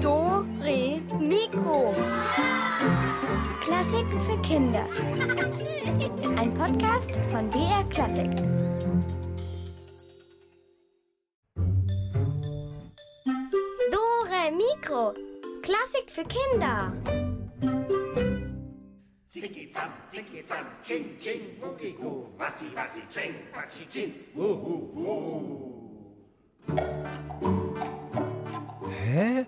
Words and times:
Do, 0.00 0.46
Re, 0.62 1.00
Mikro. 1.18 1.92
Klassiken 3.60 4.20
für 4.20 4.40
Kinder. 4.42 4.86
Ein 6.38 6.54
Podcast 6.54 7.18
von 7.32 7.50
BR 7.50 7.82
Klassik. 7.90 8.30
Dore 13.90 14.52
Mikro. 14.52 15.14
Klassik 15.62 16.08
für 16.08 16.22
Kinder. 16.22 16.92
Zicki 19.26 19.66
zam, 19.72 19.92
zicki 20.08 20.42
zam, 20.44 20.66
ching 20.82 21.16
ching, 21.18 21.40
woogie 21.60 21.92
goo, 21.92 22.26
wassi 22.38 22.66
wassi, 22.74 23.00
ching, 23.08 23.34
patschi 23.52 23.86
ching, 23.88 24.14
wuhu 24.34 24.90
wu. 24.94 25.69
Hä? 29.04 29.46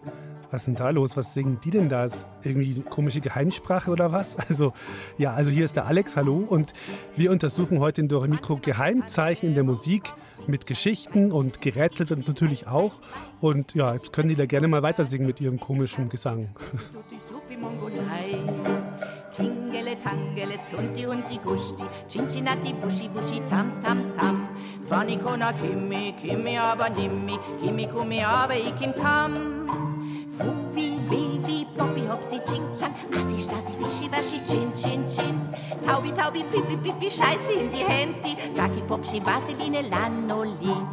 Was 0.50 0.62
ist 0.62 0.66
denn 0.66 0.74
da 0.74 0.90
los? 0.90 1.16
Was 1.16 1.32
singen 1.32 1.58
die 1.64 1.70
denn 1.70 1.88
da? 1.88 2.04
Ist 2.04 2.26
irgendwie 2.42 2.82
komische 2.82 3.20
Geheimsprache 3.20 3.90
oder 3.90 4.12
was? 4.12 4.36
Also, 4.48 4.72
ja, 5.16 5.32
also 5.32 5.50
hier 5.50 5.64
ist 5.64 5.76
der 5.76 5.86
Alex, 5.86 6.16
hallo. 6.16 6.36
Und 6.36 6.72
wir 7.16 7.30
untersuchen 7.30 7.80
heute 7.80 8.02
in 8.02 8.08
Dore 8.08 8.28
Mikro 8.28 8.56
Geheimzeichen 8.56 9.48
in 9.48 9.54
der 9.54 9.64
Musik 9.64 10.12
mit 10.46 10.66
Geschichten 10.66 11.32
und 11.32 11.60
gerätselt 11.60 12.10
wird 12.10 12.28
natürlich 12.28 12.66
auch. 12.66 12.94
Und 13.40 13.74
ja, 13.74 13.94
jetzt 13.94 14.12
können 14.12 14.28
die 14.28 14.34
da 14.34 14.46
gerne 14.46 14.68
mal 14.68 14.82
weiter 14.82 15.04
singen 15.04 15.26
mit 15.26 15.40
ihrem 15.40 15.58
komischen 15.58 16.08
Gesang. 16.08 16.48
Tingele 19.34 19.96
tangele 19.98 20.58
sunti 20.58 21.04
hunti 21.04 21.38
gusti, 21.42 21.84
cincinati 22.06 22.74
buschi 22.74 23.08
buschi 23.08 23.40
tam 23.48 23.72
tam 23.82 23.98
tam. 24.20 24.51
Fani 24.92 25.16
kona 25.16 25.54
kimmi, 25.54 26.12
kimmi 26.20 26.58
aber 26.58 26.90
nimmi, 26.90 27.38
kimmi 27.60 27.86
kummi 27.88 28.22
aber 28.22 28.56
ikim 28.70 28.92
kam. 28.92 29.32
Wupi, 30.38 30.98
bibi, 31.08 31.66
poppi, 31.76 32.02
hopsi, 32.10 32.38
ching 32.48 32.66
chang, 32.78 32.92
assi, 33.18 33.38
stasi, 33.40 33.72
fischi, 33.80 34.10
waschi, 34.12 34.38
chin 34.48 34.68
chin 34.74 35.08
chin. 35.08 35.36
Taubi, 35.86 36.12
taubi, 36.12 36.42
pipi, 36.44 36.76
pipi, 36.76 37.08
scheiße 37.08 37.52
in 37.60 37.70
die 37.70 37.84
Hände, 37.84 38.36
kaki, 38.54 38.82
popschi, 38.82 39.18
vaseline, 39.24 39.80
lanolin. 39.92 40.86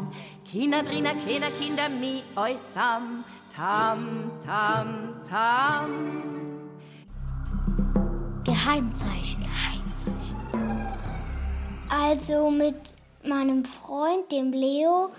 Kina, 0.45 0.82
drina, 0.82 1.12
kena, 1.26 1.50
kinder, 1.60 1.90
mi, 1.90 2.23
oi, 2.38 2.56
sam, 2.58 3.26
tam, 3.54 4.32
tam, 4.45 5.16
tam. 5.30 5.90
Geheimzeichen. 8.45 9.44
Geheimzeichen. 9.44 10.40
Also 11.90 12.50
mit 12.50 12.98
meinem 13.23 13.66
Freund, 13.66 14.31
dem 14.31 14.52
Leo, 14.52 15.09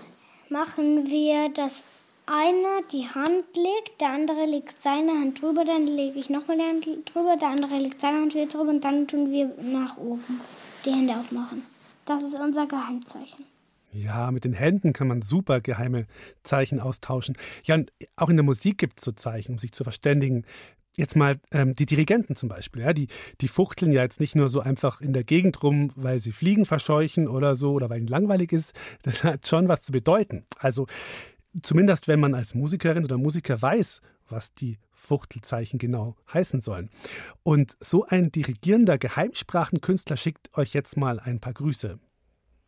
machen 0.49 1.07
wir, 1.07 1.49
dass 1.49 1.83
einer 2.25 2.81
die 2.91 3.07
Hand 3.07 3.45
legt, 3.55 3.99
der 3.99 4.09
andere 4.09 4.45
legt 4.45 4.81
seine 4.81 5.11
Hand 5.11 5.41
drüber, 5.41 5.65
dann 5.65 5.87
lege 5.87 6.19
ich 6.19 6.29
nochmal 6.29 6.57
die 6.57 6.63
Hand 6.63 6.85
drüber, 7.13 7.35
der 7.37 7.49
andere 7.49 7.77
legt 7.77 7.99
seine 7.99 8.21
Hand 8.21 8.33
wieder 8.33 8.47
drüber 8.47 8.69
und 8.69 8.83
dann 8.83 9.07
tun 9.07 9.31
wir 9.31 9.51
nach 9.61 9.97
oben 9.97 10.39
die 10.85 10.91
Hände 10.91 11.13
aufmachen. 11.13 11.63
Das 12.05 12.23
ist 12.23 12.35
unser 12.35 12.67
Geheimzeichen. 12.67 13.45
Ja, 13.93 14.31
mit 14.31 14.45
den 14.45 14.53
Händen 14.53 14.93
kann 14.93 15.07
man 15.07 15.21
super 15.21 15.59
geheime 15.59 16.07
Zeichen 16.43 16.79
austauschen. 16.79 17.35
Ja, 17.63 17.75
und 17.75 17.91
auch 18.15 18.29
in 18.29 18.37
der 18.37 18.45
Musik 18.45 18.77
gibt 18.77 18.99
es 18.99 19.05
so 19.05 19.11
Zeichen, 19.11 19.53
um 19.53 19.59
sich 19.59 19.73
zu 19.73 19.83
verständigen. 19.83 20.45
Jetzt 20.97 21.15
mal 21.15 21.39
ähm, 21.51 21.73
die 21.73 21.85
Dirigenten 21.85 22.35
zum 22.35 22.49
Beispiel, 22.49 22.81
ja, 22.81 22.91
die, 22.91 23.07
die 23.39 23.47
fuchteln 23.47 23.93
ja 23.93 24.03
jetzt 24.03 24.19
nicht 24.19 24.35
nur 24.35 24.49
so 24.49 24.59
einfach 24.59 24.99
in 24.99 25.13
der 25.13 25.23
Gegend 25.23 25.63
rum, 25.63 25.91
weil 25.95 26.19
sie 26.19 26.33
Fliegen 26.33 26.65
verscheuchen 26.65 27.29
oder 27.29 27.55
so 27.55 27.71
oder 27.71 27.89
weil 27.89 27.99
ihnen 27.99 28.07
langweilig 28.07 28.51
ist. 28.51 28.73
Das 29.03 29.23
hat 29.23 29.47
schon 29.47 29.69
was 29.69 29.83
zu 29.83 29.93
bedeuten. 29.93 30.45
Also 30.57 30.87
zumindest 31.61 32.07
wenn 32.07 32.19
man 32.19 32.35
als 32.35 32.55
Musikerin 32.55 33.05
oder 33.05 33.17
Musiker 33.17 33.61
weiß, 33.61 34.01
was 34.27 34.53
die 34.53 34.79
Fuchtelzeichen 34.91 35.79
genau 35.79 36.15
heißen 36.33 36.61
sollen. 36.61 36.89
Und 37.43 37.75
so 37.79 38.05
ein 38.05 38.31
dirigierender 38.31 38.97
Geheimsprachenkünstler 38.97 40.17
schickt 40.17 40.57
euch 40.57 40.73
jetzt 40.73 40.97
mal 40.97 41.19
ein 41.19 41.39
paar 41.39 41.53
Grüße. 41.53 41.99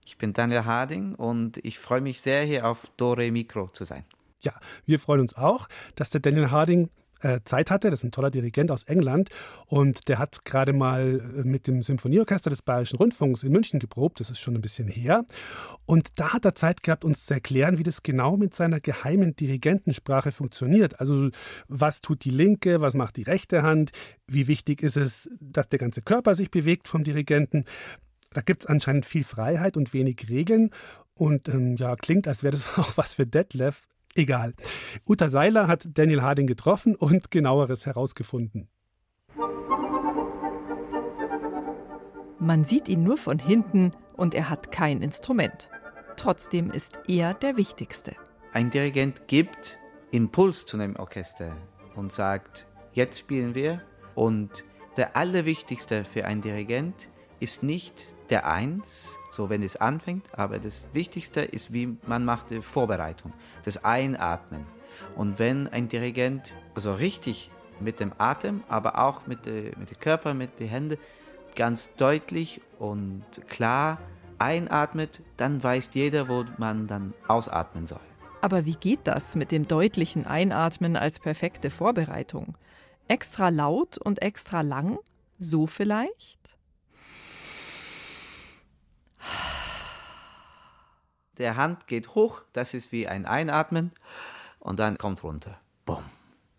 Ich 0.05 0.17
bin 0.17 0.33
Daniel 0.33 0.65
Harding 0.65 1.15
und 1.15 1.57
ich 1.63 1.79
freue 1.79 2.01
mich 2.01 2.21
sehr, 2.21 2.43
hier 2.43 2.67
auf 2.67 2.91
Dore 2.97 3.31
Mikro 3.31 3.69
zu 3.69 3.85
sein. 3.85 4.03
Ja, 4.41 4.53
wir 4.85 4.99
freuen 4.99 5.21
uns 5.21 5.37
auch, 5.37 5.69
dass 5.95 6.09
der 6.09 6.19
Daniel 6.19 6.51
Harding 6.51 6.89
äh, 7.23 7.39
Zeit 7.45 7.71
hatte. 7.71 7.89
Das 7.89 8.01
ist 8.01 8.03
ein 8.03 8.11
toller 8.11 8.29
Dirigent 8.29 8.69
aus 8.69 8.83
England 8.83 9.29
und 9.65 10.07
der 10.07 10.19
hat 10.19 10.45
gerade 10.45 10.73
mal 10.73 11.19
äh, 11.19 11.47
mit 11.47 11.67
dem 11.67 11.81
Symphonieorchester 11.81 12.49
des 12.49 12.61
Bayerischen 12.61 12.97
Rundfunks 12.97 13.43
in 13.43 13.51
München 13.51 13.79
geprobt. 13.79 14.19
Das 14.19 14.29
ist 14.29 14.39
schon 14.39 14.55
ein 14.55 14.61
bisschen 14.61 14.87
her. 14.87 15.25
Und 15.85 16.09
da 16.15 16.33
hat 16.33 16.45
er 16.45 16.55
Zeit 16.55 16.83
gehabt, 16.83 17.03
uns 17.03 17.25
zu 17.25 17.33
erklären, 17.33 17.77
wie 17.77 17.83
das 17.83 18.03
genau 18.03 18.37
mit 18.37 18.53
seiner 18.53 18.79
geheimen 18.79 19.35
Dirigentensprache 19.35 20.31
funktioniert. 20.31 20.99
Also 20.99 21.29
was 21.67 22.01
tut 22.01 22.25
die 22.25 22.29
linke, 22.29 22.81
was 22.81 22.93
macht 22.93 23.17
die 23.17 23.23
rechte 23.23 23.63
Hand, 23.63 23.91
wie 24.27 24.47
wichtig 24.47 24.83
ist 24.83 24.97
es, 24.97 25.29
dass 25.39 25.69
der 25.69 25.79
ganze 25.79 26.01
Körper 26.01 26.35
sich 26.35 26.51
bewegt 26.51 26.87
vom 26.87 27.03
Dirigenten. 27.03 27.65
Da 28.31 28.41
gibt 28.41 28.63
es 28.63 28.69
anscheinend 28.69 29.05
viel 29.05 29.23
Freiheit 29.23 29.77
und 29.77 29.93
wenig 29.93 30.29
Regeln. 30.29 30.71
Und 31.15 31.47
ähm, 31.47 31.75
ja, 31.75 31.95
klingt, 31.95 32.27
als 32.27 32.43
wäre 32.43 32.51
das 32.51 32.69
auch 32.77 32.97
was 32.97 33.13
für 33.13 33.25
Detlef. 33.25 33.87
Egal. 34.15 34.53
Uta 35.07 35.29
Seiler 35.29 35.67
hat 35.67 35.87
Daniel 35.93 36.21
Harding 36.21 36.47
getroffen 36.47 36.95
und 36.95 37.31
genaueres 37.31 37.85
herausgefunden. 37.85 38.69
Man 42.39 42.65
sieht 42.65 42.89
ihn 42.89 43.03
nur 43.03 43.17
von 43.17 43.39
hinten 43.39 43.91
und 44.17 44.35
er 44.35 44.49
hat 44.49 44.71
kein 44.71 45.01
Instrument. 45.01 45.69
Trotzdem 46.17 46.69
ist 46.69 46.99
er 47.07 47.33
der 47.33 47.57
Wichtigste. 47.57 48.15
Ein 48.51 48.69
Dirigent 48.69 49.27
gibt 49.27 49.79
Impuls 50.11 50.65
zu 50.65 50.77
einem 50.77 50.95
Orchester 50.97 51.55
und 51.95 52.11
sagt, 52.11 52.67
jetzt 52.91 53.17
spielen 53.19 53.55
wir. 53.55 53.81
Und 54.13 54.63
der 54.95 55.15
Allerwichtigste 55.15 56.05
für 56.05 56.25
einen 56.25 56.41
Dirigent 56.41 57.09
ist 57.39 57.63
nicht 57.63 58.13
der 58.33 58.47
Eins, 58.47 59.15
so 59.29 59.51
wenn 59.51 59.61
es 59.61 59.75
anfängt, 59.75 60.25
aber 60.35 60.57
das 60.57 60.87
Wichtigste 60.91 61.41
ist, 61.41 61.71
wie 61.71 61.97
man 62.07 62.25
macht 62.25 62.49
die 62.49 62.63
Vorbereitung, 62.63 63.31
das 63.63 63.85
Einatmen. 63.85 64.65
Und 65.15 65.37
wenn 65.37 65.67
ein 65.67 65.87
Dirigent 65.87 66.55
also 66.73 66.93
richtig 66.93 67.51
mit 67.79 67.99
dem 67.99 68.11
Atem, 68.17 68.63
aber 68.67 68.97
auch 68.97 69.27
mit 69.27 69.45
dem 69.45 69.79
mit 69.79 69.91
dem 69.91 69.99
Körper, 69.99 70.33
mit 70.33 70.59
den 70.59 70.67
Händen 70.67 70.97
ganz 71.55 71.93
deutlich 71.93 72.59
und 72.79 73.23
klar 73.47 73.99
einatmet, 74.39 75.21
dann 75.37 75.61
weiß 75.61 75.91
jeder, 75.93 76.27
wo 76.27 76.43
man 76.57 76.87
dann 76.87 77.13
ausatmen 77.27 77.85
soll. 77.85 77.99
Aber 78.41 78.65
wie 78.65 78.75
geht 78.75 79.01
das 79.03 79.35
mit 79.35 79.51
dem 79.51 79.67
deutlichen 79.67 80.25
Einatmen 80.25 80.95
als 80.95 81.19
perfekte 81.19 81.69
Vorbereitung? 81.69 82.57
Extra 83.07 83.49
laut 83.49 83.99
und 83.99 84.23
extra 84.23 84.61
lang? 84.61 84.97
So 85.37 85.67
vielleicht? 85.67 86.52
Der 91.37 91.55
Hand 91.55 91.87
geht 91.87 92.13
hoch, 92.15 92.41
das 92.53 92.73
ist 92.73 92.91
wie 92.91 93.07
ein 93.07 93.25
Einatmen 93.25 93.91
und 94.59 94.79
dann 94.79 94.97
kommt 94.97 95.23
runter. 95.23 95.59
Bumm. 95.85 96.03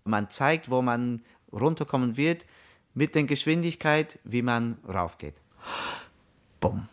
Man 0.05 0.31
zeigt, 0.31 0.71
wo 0.71 0.83
man 0.83 1.23
runterkommen 1.53 2.17
wird 2.17 2.45
mit 2.93 3.15
der 3.15 3.25
Geschwindigkeit, 3.25 4.19
wie 4.25 4.43
man 4.43 4.79
raufgeht. 4.87 5.35
Bumm. 6.59 6.89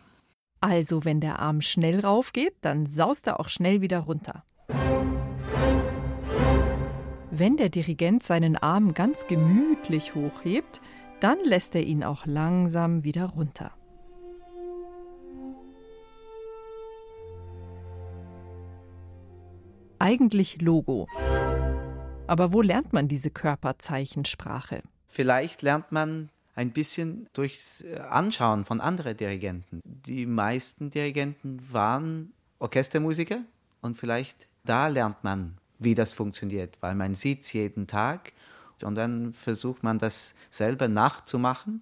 Also, 0.60 1.04
wenn 1.04 1.20
der 1.20 1.40
Arm 1.40 1.60
schnell 1.60 2.00
raufgeht, 2.00 2.54
dann 2.60 2.86
saust 2.86 3.26
er 3.26 3.40
auch 3.40 3.48
schnell 3.48 3.80
wieder 3.80 3.98
runter. 3.98 4.44
Wenn 7.30 7.56
der 7.56 7.68
Dirigent 7.68 8.22
seinen 8.22 8.56
Arm 8.56 8.94
ganz 8.94 9.26
gemütlich 9.26 10.14
hochhebt, 10.14 10.80
dann 11.18 11.38
lässt 11.44 11.74
er 11.74 11.82
ihn 11.82 12.04
auch 12.04 12.26
langsam 12.26 13.02
wieder 13.02 13.26
runter. 13.26 13.72
Eigentlich 20.02 20.60
Logo. 20.60 21.06
Aber 22.26 22.52
wo 22.52 22.60
lernt 22.60 22.92
man 22.92 23.06
diese 23.06 23.30
Körperzeichensprache? 23.30 24.82
Vielleicht 25.06 25.62
lernt 25.62 25.92
man 25.92 26.28
ein 26.56 26.72
bisschen 26.72 27.28
durchs 27.34 27.82
äh, 27.82 28.00
Anschauen 28.10 28.64
von 28.64 28.80
anderen 28.80 29.16
Dirigenten. 29.16 29.80
Die 29.84 30.26
meisten 30.26 30.90
Dirigenten 30.90 31.60
waren 31.70 32.32
Orchestermusiker 32.58 33.42
und 33.80 33.96
vielleicht 33.96 34.48
da 34.64 34.88
lernt 34.88 35.22
man, 35.22 35.56
wie 35.78 35.94
das 35.94 36.12
funktioniert, 36.12 36.76
weil 36.80 36.96
man 36.96 37.14
sieht 37.14 37.42
es 37.42 37.52
jeden 37.52 37.86
Tag 37.86 38.32
und 38.82 38.96
dann 38.96 39.32
versucht 39.32 39.84
man 39.84 39.98
das 40.00 40.34
selber 40.50 40.88
nachzumachen 40.88 41.80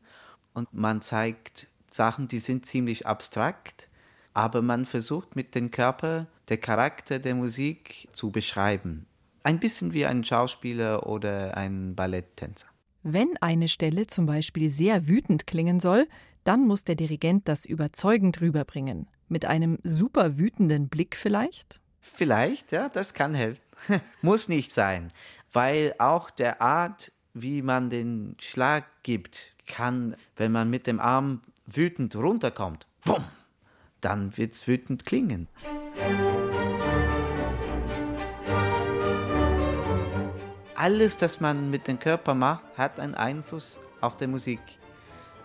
und 0.53 0.69
man 0.75 1.01
zeigt 1.01 1.69
Sachen, 1.91 2.29
die 2.29 2.39
sind 2.39 2.67
ziemlich 2.67 3.07
abstrakt, 3.07 3.89
aber 4.35 4.63
man 4.63 4.85
versucht 4.85 5.37
mit 5.37 5.55
dem 5.55 5.71
Körper 5.71 6.27
der 6.49 6.59
Charakter 6.59 7.19
der 7.19 7.35
Musik 7.35 8.09
zu 8.13 8.31
beschreiben. 8.31 9.07
Ein 9.43 9.59
bisschen 9.59 9.93
wie 9.93 10.07
ein 10.07 10.25
Schauspieler 10.25 11.07
oder 11.07 11.57
ein 11.57 11.95
Balletttänzer. 11.95 12.67
Wenn 13.03 13.37
eine 13.41 13.69
Stelle 13.69 14.07
zum 14.07 14.27
Beispiel 14.27 14.69
sehr 14.69 15.09
wütend 15.09 15.47
klingen 15.47 15.81
soll, 15.81 16.07
dann 16.45 16.67
muss 16.67 16.85
der 16.85 16.95
Dirigent 16.95 17.49
das 17.49 17.65
überzeugend 17.65 18.41
rüberbringen. 18.41 19.09
Mit 19.29 19.45
einem 19.45 19.79
super 19.83 20.39
wütenden 20.39 20.89
Blick 20.89 21.17
vielleicht? 21.17 21.81
Vielleicht, 22.01 22.73
ja, 22.73 22.89
das 22.89 23.15
kann 23.15 23.35
helfen. 23.35 23.63
Muss 24.23 24.49
nicht 24.49 24.73
sein, 24.73 25.13
weil 25.53 25.95
auch 25.99 26.31
der 26.31 26.61
Art, 26.61 27.13
wie 27.33 27.63
man 27.63 27.89
den 27.89 28.37
Schlag 28.41 28.85
gibt, 29.03 29.55
kann, 29.67 30.17
wenn 30.37 30.53
man 30.53 30.69
mit 30.69 30.87
dem 30.87 31.01
Arm 31.01 31.43
wütend 31.67 32.17
runterkommt, 32.17 32.87
bumm, 33.05 33.25
dann 34.01 34.37
wird 34.37 34.53
es 34.53 34.67
wütend 34.67 35.07
klingen. 35.07 35.49
Alles, 40.75 41.19
das 41.19 41.41
man 41.41 41.71
mit 41.71 41.89
dem 41.89 41.99
Körper 41.99 42.35
macht, 42.35 42.65
hat 42.79 42.99
einen 42.99 43.15
Einfluss 43.15 43.79
auf 44.01 44.17
die 44.17 44.27
Musik, 44.27 44.61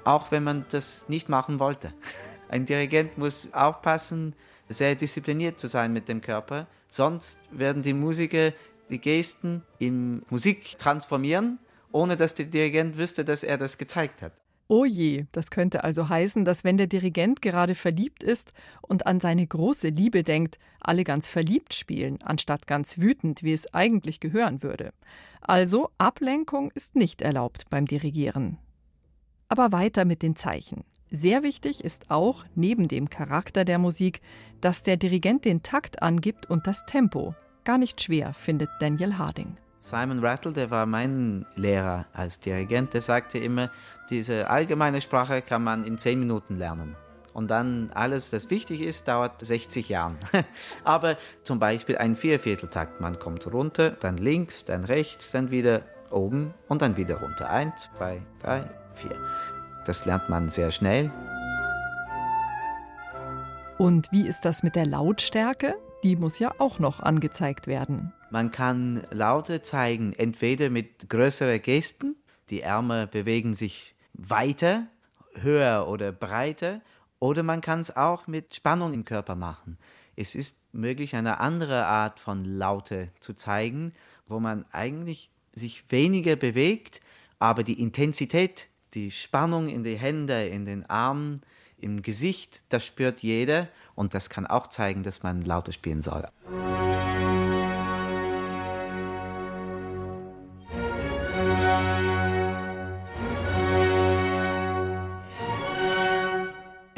auch 0.06 0.31
wenn 0.31 0.46
man 0.46 0.66
das 0.69 1.10
nicht 1.10 1.28
machen 1.28 1.60
wollte. 1.60 1.94
Ein 2.48 2.66
Dirigent 2.66 3.18
muss 3.18 3.54
aufpassen, 3.54 4.34
sehr 4.69 4.96
diszipliniert 4.96 5.60
zu 5.60 5.68
sein 5.68 5.92
mit 5.92 6.08
dem 6.08 6.22
Körper, 6.22 6.68
sonst 6.88 7.38
werden 7.51 7.81
die 7.81 7.94
Musiker 7.94 8.54
die 8.90 9.00
Gesten 9.00 9.63
in 9.78 10.22
Musik 10.30 10.78
transformieren, 10.78 11.60
ohne 11.92 12.16
dass 12.16 12.36
der 12.36 12.46
Dirigent 12.46 12.98
wüsste, 12.98 13.25
dass 13.25 13.44
er 13.44 13.58
das 13.58 13.78
gezeigt 13.78 14.22
hat. 14.22 14.31
Oh 14.67 14.85
je, 14.85 15.25
das 15.31 15.51
könnte 15.51 15.83
also 15.83 16.09
heißen, 16.09 16.44
dass 16.44 16.63
wenn 16.63 16.77
der 16.77 16.88
Dirigent 16.88 17.41
gerade 17.44 17.75
verliebt 17.75 18.23
ist 18.23 18.51
und 18.81 19.06
an 19.06 19.19
seine 19.19 19.45
große 19.45 19.89
Liebe 19.89 20.23
denkt, 20.23 20.57
alle 20.79 21.03
ganz 21.03 21.27
verliebt 21.27 21.75
spielen, 21.75 22.19
anstatt 22.23 22.65
ganz 22.65 22.97
wütend, 22.97 23.44
wie 23.44 23.53
es 23.53 23.71
eigentlich 23.75 24.19
gehören 24.19 24.63
würde. 24.63 24.91
Also 25.41 25.89
Ablenkung 26.00 26.71
ist 26.73 26.95
nicht 26.95 27.21
erlaubt 27.21 27.69
beim 27.69 27.85
Dirigieren. 27.85 28.57
Aber 29.50 29.71
weiter 29.71 30.03
mit 30.03 30.23
den 30.23 30.35
Zeichen. 30.35 30.83
Sehr 31.12 31.44
wichtig 31.44 31.83
ist 31.83 32.09
auch, 32.09 32.45
neben 32.56 32.88
dem 32.88 33.12
Charakter 33.12 33.65
der 33.65 33.77
Musik, 33.77 34.21
dass 34.62 34.81
der 34.81 34.97
Dirigent 34.97 35.45
den 35.45 35.62
Takt 35.62 36.01
angibt 36.01 36.50
und 36.50 36.65
das 36.65 36.85
Tempo. 36.88 37.35
Gar 37.63 37.77
nicht 37.77 38.01
schwer, 38.01 38.33
findet 38.33 38.69
Daniel 38.79 39.19
Harding. 39.19 39.57
Simon 39.86 40.18
Rattle, 40.26 40.52
der 40.52 40.72
war 40.72 40.88
mein 40.88 41.46
Lehrer 41.56 42.08
als 42.12 42.40
Dirigent, 42.40 42.96
der 42.96 43.02
sagte 43.02 43.38
immer, 43.38 43.70
diese 44.10 44.50
allgemeine 44.50 45.00
Sprache 45.00 45.44
kann 45.44 45.64
man 45.64 45.86
in 45.86 46.00
zehn 46.00 46.18
Minuten 46.18 46.56
lernen. 46.56 46.96
Und 47.34 47.52
dann 47.52 47.92
alles, 47.94 48.34
was 48.34 48.50
wichtig 48.50 48.82
ist, 48.82 49.08
dauert 49.08 49.46
60 49.46 49.88
Jahre. 49.88 50.16
Aber 50.84 51.18
zum 51.44 51.60
Beispiel 51.60 52.00
ein 52.00 52.16
Viervierteltakt. 52.16 53.00
Man 53.00 53.20
kommt 53.20 53.46
runter, 53.54 53.92
dann 53.92 54.18
links, 54.18 54.66
dann 54.66 54.84
rechts, 54.86 55.30
dann 55.30 55.52
wieder 55.52 55.84
oben 56.10 56.56
und 56.68 56.82
dann 56.82 56.98
wieder 56.98 57.18
runter. 57.18 57.52
Eins, 57.52 57.92
zwei, 57.96 58.24
drei, 58.42 58.68
vier. 58.96 59.16
Das 59.86 60.08
lernt 60.08 60.30
man 60.30 60.50
sehr 60.50 60.72
schnell. 60.72 61.12
Und 63.78 64.12
wie 64.12 64.28
ist 64.28 64.46
das 64.46 64.64
mit 64.64 64.76
der 64.76 64.88
Lautstärke? 64.88 65.76
Die 66.04 66.16
muss 66.16 66.40
ja 66.40 66.54
auch 66.58 66.80
noch 66.80 67.02
angezeigt 67.02 67.68
werden. 67.68 68.14
Man 68.36 68.52
kann 68.52 69.02
Laute 69.12 69.62
zeigen, 69.62 70.12
entweder 70.12 70.70
mit 70.70 71.08
größeren 71.08 71.62
Gesten, 71.62 72.18
die 72.50 72.60
Ärmel 72.60 73.08
bewegen 73.08 73.54
sich 73.54 73.96
weiter, 74.12 74.88
höher 75.36 75.88
oder 75.88 76.12
breiter, 76.12 76.82
oder 77.20 77.44
man 77.44 77.62
kann 77.62 77.80
es 77.80 77.96
auch 77.96 78.28
mit 78.28 78.54
Spannung 78.54 78.94
im 78.94 79.06
Körper 79.06 79.36
machen. 79.36 79.78
Es 80.18 80.36
ist 80.36 80.58
möglich, 80.74 81.16
eine 81.16 81.40
andere 81.40 81.86
Art 81.86 82.20
von 82.20 82.44
Laute 82.44 83.08
zu 83.22 83.36
zeigen, 83.36 83.94
wo 84.28 84.42
man 84.42 84.66
eigentlich 84.74 85.32
sich 85.54 85.90
weniger 85.90 86.36
bewegt, 86.36 87.00
aber 87.40 87.64
die 87.64 87.82
Intensität, 87.82 88.68
die 88.96 89.12
Spannung 89.12 89.70
in 89.70 89.86
die 89.86 89.96
Hände, 89.96 90.46
in 90.46 90.66
den 90.66 90.86
Armen, 90.90 91.40
im 91.78 92.02
Gesicht, 92.02 92.64
das 92.68 92.86
spürt 92.86 93.22
jeder 93.22 93.70
und 93.96 94.14
das 94.14 94.30
kann 94.30 94.46
auch 94.46 94.68
zeigen, 94.68 95.04
dass 95.04 95.24
man 95.24 95.42
lauter 95.42 95.72
spielen 95.72 96.02
soll. 96.02 96.28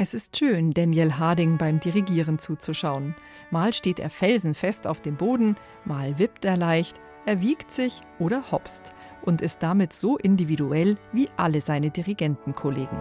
Es 0.08 0.14
ist 0.14 0.38
schön, 0.38 0.72
Daniel 0.72 1.16
Harding 1.16 1.58
beim 1.58 1.82
Dirigieren 1.82 2.40
zuzuschauen. 2.40 3.14
Mal 3.52 3.74
steht 3.74 4.00
er 4.00 4.10
felsenfest 4.10 4.88
auf 4.88 5.02
dem 5.02 5.18
Boden, 5.18 5.58
mal 5.84 6.18
wippt 6.18 6.46
er 6.46 6.56
leicht, 6.56 7.02
er 7.26 7.42
wiegt 7.42 7.72
sich 7.72 8.00
oder 8.18 8.52
hopst 8.52 8.94
und 9.24 9.42
ist 9.42 9.64
damit 9.64 9.92
so 9.92 10.18
individuell 10.18 10.96
wie 11.12 11.28
alle 11.36 11.60
seine 11.60 11.90
Dirigentenkollegen. 11.90 12.98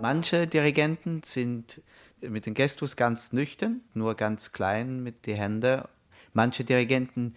Manche 0.00 0.46
Dirigenten 0.46 1.22
sind 1.24 1.82
mit 2.20 2.46
dem 2.46 2.54
Gestus 2.54 2.94
ganz 2.94 3.32
nüchtern, 3.32 3.80
nur 3.94 4.14
ganz 4.14 4.52
klein 4.52 5.02
mit 5.02 5.26
den 5.26 5.38
Händen. 5.38 5.82
Manche 6.34 6.62
Dirigenten, 6.62 7.34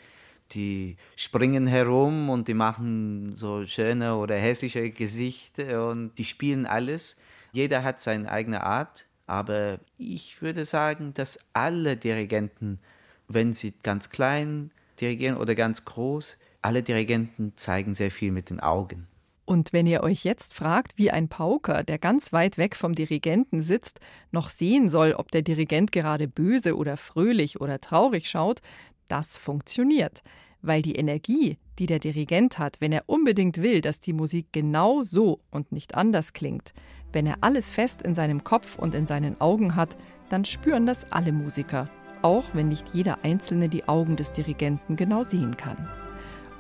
die 0.51 0.95
springen 1.15 1.65
herum 1.65 2.29
und 2.29 2.47
die 2.47 2.53
machen 2.53 3.35
so 3.35 3.65
schöne 3.65 4.15
oder 4.15 4.35
hässliche 4.35 4.91
Gesichter 4.91 5.89
und 5.89 6.19
die 6.19 6.25
spielen 6.25 6.67
alles. 6.67 7.17
Jeder 7.51 7.83
hat 7.83 7.99
seine 7.99 8.31
eigene 8.31 8.63
Art, 8.63 9.07
aber 9.27 9.79
ich 9.97 10.41
würde 10.41 10.65
sagen, 10.65 11.13
dass 11.13 11.39
alle 11.53 11.97
Dirigenten, 11.97 12.79
wenn 13.27 13.53
sie 13.53 13.73
ganz 13.83 14.09
klein 14.09 14.71
dirigieren 14.99 15.37
oder 15.37 15.55
ganz 15.55 15.85
groß, 15.85 16.37
alle 16.61 16.83
Dirigenten 16.83 17.53
zeigen 17.55 17.93
sehr 17.93 18.11
viel 18.11 18.31
mit 18.31 18.49
den 18.49 18.59
Augen. 18.59 19.07
Und 19.45 19.73
wenn 19.73 19.87
ihr 19.87 20.01
euch 20.03 20.23
jetzt 20.23 20.53
fragt, 20.53 20.97
wie 20.97 21.11
ein 21.11 21.27
Pauker, 21.27 21.83
der 21.83 21.97
ganz 21.97 22.31
weit 22.31 22.57
weg 22.57 22.75
vom 22.75 22.93
Dirigenten 22.93 23.59
sitzt, 23.59 23.99
noch 24.31 24.49
sehen 24.49 24.87
soll, 24.87 25.13
ob 25.13 25.31
der 25.31 25.41
Dirigent 25.41 25.91
gerade 25.91 26.27
böse 26.27 26.77
oder 26.77 26.95
fröhlich 26.95 27.59
oder 27.59 27.81
traurig 27.81 28.29
schaut, 28.29 28.61
das 29.09 29.35
funktioniert, 29.35 30.23
weil 30.61 30.81
die 30.81 30.95
Energie, 30.95 31.57
die 31.79 31.85
der 31.85 31.99
Dirigent 31.99 32.59
hat, 32.59 32.77
wenn 32.79 32.91
er 32.91 33.03
unbedingt 33.07 33.61
will, 33.61 33.81
dass 33.81 33.99
die 33.99 34.13
Musik 34.13 34.47
genau 34.51 35.01
so 35.01 35.39
und 35.49 35.71
nicht 35.71 35.95
anders 35.95 36.33
klingt, 36.33 36.73
wenn 37.13 37.25
er 37.25 37.37
alles 37.41 37.71
fest 37.71 38.01
in 38.01 38.15
seinem 38.15 38.43
Kopf 38.43 38.77
und 38.77 38.95
in 38.95 39.07
seinen 39.07 39.39
Augen 39.41 39.75
hat, 39.75 39.97
dann 40.29 40.45
spüren 40.45 40.85
das 40.85 41.11
alle 41.11 41.31
Musiker, 41.31 41.89
auch 42.21 42.45
wenn 42.53 42.69
nicht 42.69 42.93
jeder 42.93 43.23
Einzelne 43.23 43.67
die 43.67 43.87
Augen 43.87 44.15
des 44.15 44.31
Dirigenten 44.31 44.95
genau 44.95 45.23
sehen 45.23 45.57
kann. 45.57 45.89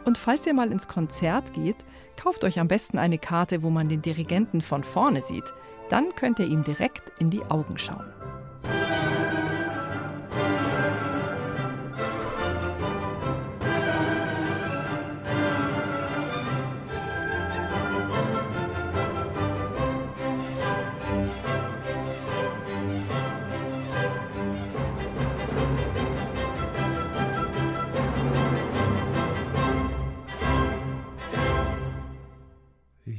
Und 0.03 0.17
falls 0.17 0.45
ihr 0.47 0.53
mal 0.53 0.71
ins 0.71 0.87
Konzert 0.87 1.53
geht, 1.53 1.77
kauft 2.17 2.43
euch 2.43 2.59
am 2.59 2.67
besten 2.67 2.97
eine 2.97 3.17
Karte, 3.17 3.63
wo 3.63 3.69
man 3.69 3.87
den 3.87 4.01
Dirigenten 4.01 4.61
von 4.61 4.83
vorne 4.83 5.21
sieht. 5.21 5.53
Dann 5.89 6.15
könnt 6.15 6.39
ihr 6.39 6.47
ihm 6.47 6.63
direkt 6.63 7.13
in 7.19 7.29
die 7.29 7.43
Augen 7.43 7.77
schauen. 7.77 8.05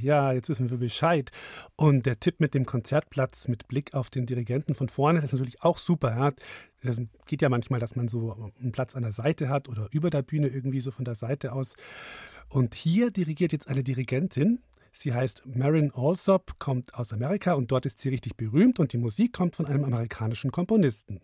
Ja, 0.00 0.32
jetzt 0.32 0.48
wissen 0.48 0.70
wir 0.70 0.78
Bescheid. 0.78 1.30
Und 1.76 2.06
der 2.06 2.18
Tipp 2.20 2.40
mit 2.40 2.54
dem 2.54 2.64
Konzertplatz 2.64 3.48
mit 3.48 3.68
Blick 3.68 3.94
auf 3.94 4.10
den 4.10 4.26
Dirigenten 4.26 4.74
von 4.74 4.88
vorne, 4.88 5.20
das 5.20 5.32
ist 5.32 5.38
natürlich 5.38 5.62
auch 5.62 5.78
super. 5.78 6.10
Ja. 6.16 6.30
Das 6.82 7.00
geht 7.26 7.42
ja 7.42 7.48
manchmal, 7.48 7.80
dass 7.80 7.96
man 7.96 8.08
so 8.08 8.52
einen 8.60 8.72
Platz 8.72 8.96
an 8.96 9.02
der 9.02 9.12
Seite 9.12 9.48
hat 9.48 9.68
oder 9.68 9.88
über 9.92 10.10
der 10.10 10.22
Bühne 10.22 10.48
irgendwie 10.48 10.80
so 10.80 10.90
von 10.90 11.04
der 11.04 11.14
Seite 11.14 11.52
aus. 11.52 11.74
Und 12.48 12.74
hier 12.74 13.10
dirigiert 13.10 13.52
jetzt 13.52 13.68
eine 13.68 13.84
Dirigentin. 13.84 14.60
Sie 14.92 15.14
heißt 15.14 15.46
Marin 15.46 15.90
Alsop, 15.94 16.58
kommt 16.58 16.94
aus 16.94 17.12
Amerika 17.12 17.54
und 17.54 17.72
dort 17.72 17.86
ist 17.86 17.98
sie 17.98 18.10
richtig 18.10 18.36
berühmt 18.36 18.78
und 18.78 18.92
die 18.92 18.98
Musik 18.98 19.32
kommt 19.32 19.56
von 19.56 19.66
einem 19.66 19.84
amerikanischen 19.84 20.50
Komponisten. 20.50 21.20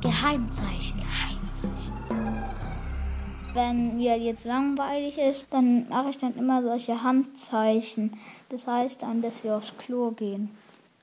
Geheimzeichen. 0.00 1.00
Geheimzeichen. 1.00 1.96
Wenn 3.54 3.96
mir 3.96 4.18
jetzt 4.18 4.44
langweilig 4.44 5.16
ist, 5.16 5.46
dann 5.50 5.88
mache 5.88 6.10
ich 6.10 6.18
dann 6.18 6.36
immer 6.36 6.62
solche 6.62 7.02
Handzeichen. 7.02 8.18
Das 8.50 8.66
heißt 8.66 9.02
dann, 9.02 9.22
dass 9.22 9.42
wir 9.42 9.56
aufs 9.56 9.76
Klo 9.78 10.10
gehen. 10.10 10.50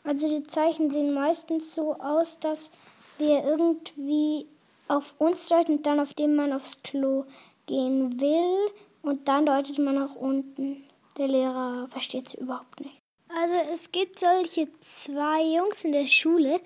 Also 0.03 0.27
die 0.27 0.43
Zeichen 0.43 0.91
sehen 0.91 1.13
meistens 1.13 1.73
so 1.73 1.95
aus, 1.99 2.39
dass 2.39 2.69
wir 3.17 3.43
irgendwie 3.43 4.45
auf 4.87 5.15
uns 5.17 5.47
deuten 5.47 5.77
und 5.77 5.85
dann 5.87 5.99
auf 5.99 6.13
dem 6.13 6.35
man 6.35 6.53
aufs 6.53 6.83
Klo 6.83 7.25
gehen 7.65 8.19
will 8.19 8.71
und 9.01 9.27
dann 9.27 9.45
deutet 9.45 9.79
man 9.79 9.95
nach 9.95 10.15
unten. 10.15 10.83
Der 11.17 11.27
Lehrer 11.27 11.87
versteht 11.87 12.27
es 12.27 12.33
überhaupt 12.35 12.79
nicht. 12.79 13.01
Also 13.29 13.55
es 13.71 13.91
gibt 13.91 14.19
solche 14.19 14.67
zwei 14.79 15.43
Jungs 15.55 15.83
in 15.83 15.91
der 15.91 16.05
Schule, 16.05 16.59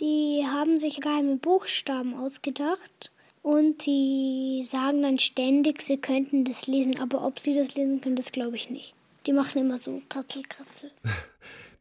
die 0.00 0.44
haben 0.46 0.78
sich 0.78 1.00
geheime 1.00 1.36
Buchstaben 1.36 2.14
ausgedacht 2.14 3.12
und 3.42 3.86
die 3.86 4.62
sagen 4.64 5.02
dann 5.02 5.18
ständig, 5.18 5.82
sie 5.82 5.98
könnten 5.98 6.44
das 6.44 6.66
lesen, 6.66 6.98
aber 6.98 7.24
ob 7.24 7.40
sie 7.40 7.54
das 7.54 7.74
lesen 7.74 8.00
können, 8.00 8.16
das 8.16 8.32
glaube 8.32 8.56
ich 8.56 8.70
nicht. 8.70 8.94
Die 9.26 9.32
machen 9.32 9.60
immer 9.60 9.78
so 9.78 10.02
Kratzel, 10.08 10.42
Kratzel. 10.42 10.90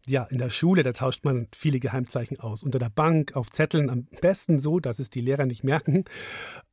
Ja, 0.07 0.25
in 0.25 0.37
der 0.37 0.51
Schule, 0.51 0.83
da 0.83 0.93
tauscht 0.93 1.23
man 1.23 1.47
viele 1.51 1.79
Geheimzeichen 1.79 2.39
aus. 2.39 2.61
Unter 2.61 2.77
der 2.77 2.91
Bank, 2.91 3.35
auf 3.35 3.49
Zetteln, 3.49 3.89
am 3.89 4.03
besten 4.21 4.59
so, 4.59 4.79
dass 4.79 4.99
es 4.99 5.09
die 5.09 5.21
Lehrer 5.21 5.47
nicht 5.47 5.63
merken. 5.63 6.05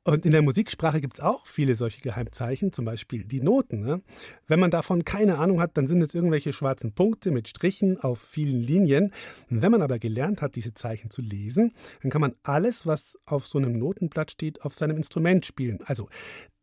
Und 0.04 0.26
in 0.26 0.32
der 0.32 0.42
Musiksprache 0.42 1.00
gibt 1.00 1.14
es 1.14 1.21
auch 1.21 1.47
viele 1.47 1.76
solche 1.76 2.00
Geheimzeichen, 2.00 2.73
zum 2.73 2.85
Beispiel 2.85 3.25
die 3.25 3.40
Noten. 3.40 3.80
Ne? 3.80 4.02
Wenn 4.49 4.59
man 4.59 4.73
davon 4.73 5.04
keine 5.04 5.38
Ahnung 5.38 5.61
hat, 5.61 5.76
dann 5.76 5.87
sind 5.87 6.02
es 6.02 6.12
irgendwelche 6.12 6.52
schwarzen 6.52 6.92
Punkte 6.92 7.30
mit 7.30 7.47
Strichen 7.47 8.00
auf 8.00 8.21
vielen 8.21 8.61
Linien. 8.61 9.12
Wenn 9.49 9.71
man 9.71 9.80
aber 9.82 10.00
gelernt 10.00 10.42
hat, 10.42 10.56
diese 10.56 10.75
Zeichen 10.75 11.11
zu 11.11 11.23
lesen, 11.23 11.73
dann 12.02 12.11
kann 12.11 12.21
man 12.21 12.35
alles, 12.42 12.85
was 12.85 13.16
auf 13.26 13.47
so 13.47 13.59
einem 13.59 13.78
Notenblatt 13.78 14.32
steht, 14.32 14.62
auf 14.62 14.75
seinem 14.75 14.97
Instrument 14.97 15.47
spielen. 15.47 15.78
Also, 15.85 16.09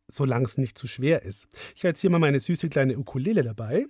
solange 0.10 0.46
es 0.46 0.58
nicht 0.58 0.77
zu 0.77 0.88
schwer 0.88 1.24
ist. 1.24 1.48
Ich 1.75 1.84
habe 1.84 1.89
jetzt 1.89 2.01
hier 2.01 2.10
mal 2.10 2.19
meine 2.19 2.41
süße 2.41 2.67
kleine 2.67 2.98
Ukulele 2.98 3.43
dabei. 3.43 3.86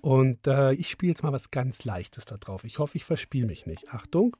Und 0.00 0.46
äh, 0.46 0.74
ich 0.74 0.90
spiele 0.90 1.10
jetzt 1.10 1.24
mal 1.24 1.32
was 1.32 1.50
ganz 1.50 1.84
Leichtes 1.84 2.24
da 2.24 2.36
drauf. 2.36 2.62
Ich 2.64 2.78
hoffe, 2.78 2.96
ich 2.96 3.04
verspiele 3.04 3.46
mich 3.46 3.66
nicht. 3.66 3.88
Achtung. 3.92 4.36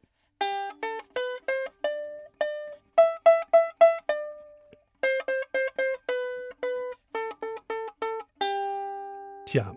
Tja, 9.53 9.77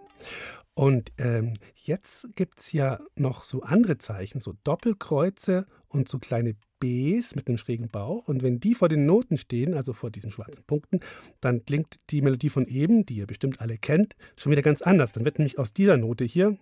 und 0.74 1.12
ähm, 1.18 1.56
jetzt 1.76 2.34
gibt 2.38 2.62
es 2.62 2.72
ja 2.72 3.02
noch 3.18 3.44
so 3.44 3.62
andere 3.62 3.98
Zeichen, 3.98 4.40
so 4.40 4.54
Doppelkreuze 4.64 5.66
und 5.90 6.08
so 6.08 6.18
kleine 6.18 6.56
Bs 6.80 7.36
mit 7.36 7.50
einem 7.50 7.58
schrägen 7.58 7.90
Bauch. 7.90 8.30
Und 8.30 8.42
wenn 8.42 8.62
die 8.62 8.74
vor 8.74 8.88
den 8.88 9.06
Noten 9.06 9.36
stehen, 9.36 9.74
also 9.74 9.92
vor 9.92 10.12
diesen 10.12 10.32
schwarzen 10.32 10.64
Punkten, 10.64 11.02
dann 11.42 11.66
klingt 11.66 12.00
die 12.10 12.22
Melodie 12.22 12.48
von 12.48 12.68
eben, 12.68 13.06
die 13.06 13.16
ihr 13.16 13.28
bestimmt 13.28 13.60
alle 13.60 13.78
kennt, 13.78 14.16
schon 14.38 14.54
wieder 14.54 14.62
ganz 14.62 14.82
anders. 14.82 15.12
Dann 15.12 15.26
wird 15.26 15.40
nämlich 15.40 15.60
aus 15.60 15.74
dieser 15.74 15.98
Note 15.98 16.24
hier, 16.24 16.58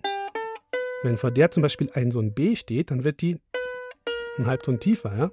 wenn 1.04 1.18
vor 1.18 1.30
der 1.30 1.52
zum 1.52 1.62
Beispiel 1.62 1.92
ein 1.94 2.10
so 2.10 2.20
ein 2.20 2.34
B 2.34 2.56
steht, 2.56 2.90
dann 2.90 3.04
wird 3.04 3.22
die 3.22 3.38
ein 4.40 4.48
Halbton 4.48 4.80
tiefer, 4.80 5.16
ja? 5.16 5.32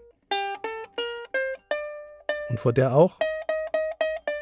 Und 2.51 2.61
vor 2.61 2.75
der 2.75 2.95
auch 2.95 3.19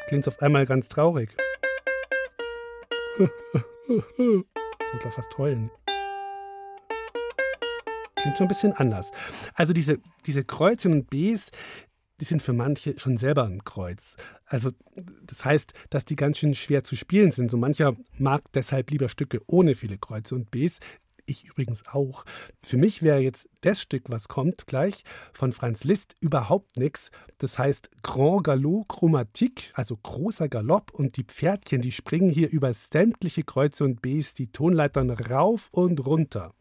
klingt 0.09 0.27
es 0.27 0.27
auf 0.27 0.41
einmal 0.41 0.65
ganz 0.65 0.89
traurig. 0.89 1.37
Ich 3.19 4.99
kann 5.01 5.11
fast 5.11 5.37
heulen. 5.37 5.69
Klingt 8.15 8.37
schon 8.37 8.45
ein 8.45 8.49
bisschen 8.49 8.73
anders. 8.73 9.11
Also 9.53 9.73
diese, 9.73 9.99
diese 10.25 10.43
Kreuze 10.43 10.89
und 10.89 11.09
Bs, 11.09 11.51
die 12.19 12.25
sind 12.25 12.41
für 12.41 12.53
manche 12.53 12.99
schon 12.99 13.17
selber 13.17 13.45
ein 13.45 13.63
Kreuz. 13.63 14.17
Also 14.45 14.71
das 15.23 15.45
heißt, 15.45 15.73
dass 15.89 16.05
die 16.05 16.15
ganz 16.15 16.37
schön 16.37 16.53
schwer 16.53 16.83
zu 16.83 16.95
spielen 16.95 17.31
sind. 17.31 17.49
So 17.49 17.57
mancher 17.57 17.95
mag 18.17 18.43
deshalb 18.53 18.91
lieber 18.91 19.09
Stücke 19.09 19.41
ohne 19.47 19.75
viele 19.75 19.97
Kreuze 19.97 20.35
und 20.35 20.51
Bs. 20.51 20.79
Ich 21.29 21.45
übrigens 21.45 21.85
auch. 21.85 22.25
Für 22.63 22.77
mich 22.77 23.03
wäre 23.03 23.19
jetzt 23.19 23.49
das 23.61 23.81
Stück, 23.81 24.05
was 24.09 24.27
kommt 24.27 24.65
gleich, 24.65 25.03
von 25.31 25.51
Franz 25.51 25.83
Liszt 25.83 26.15
überhaupt 26.21 26.75
nichts. 26.75 27.11
Das 27.37 27.59
heißt 27.59 27.91
Grand 28.01 28.43
Galop 28.43 28.87
Chromatique, 28.87 29.71
also 29.75 29.95
großer 29.95 30.49
Galopp. 30.49 30.91
Und 30.91 31.17
die 31.17 31.23
Pferdchen, 31.23 31.81
die 31.81 31.91
springen 31.91 32.31
hier 32.31 32.49
über 32.49 32.73
sämtliche 32.73 33.43
Kreuze 33.43 33.83
und 33.83 34.01
Bs, 34.01 34.33
die 34.33 34.51
Tonleitern 34.51 35.11
rauf 35.11 35.69
und 35.71 36.03
runter. 36.03 36.55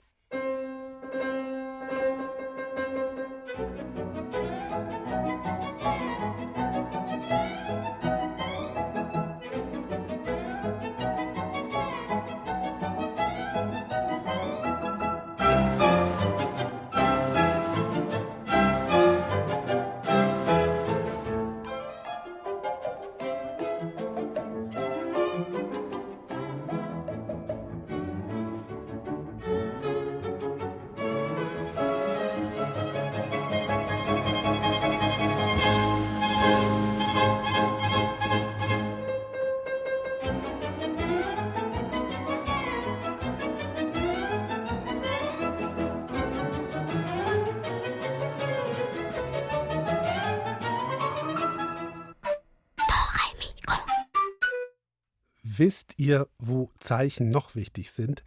Ihr, 55.99 56.29
wo 56.39 56.71
Zeichen 56.81 57.29
noch 57.29 57.55
wichtig 57.55 57.91
sind? 57.91 58.25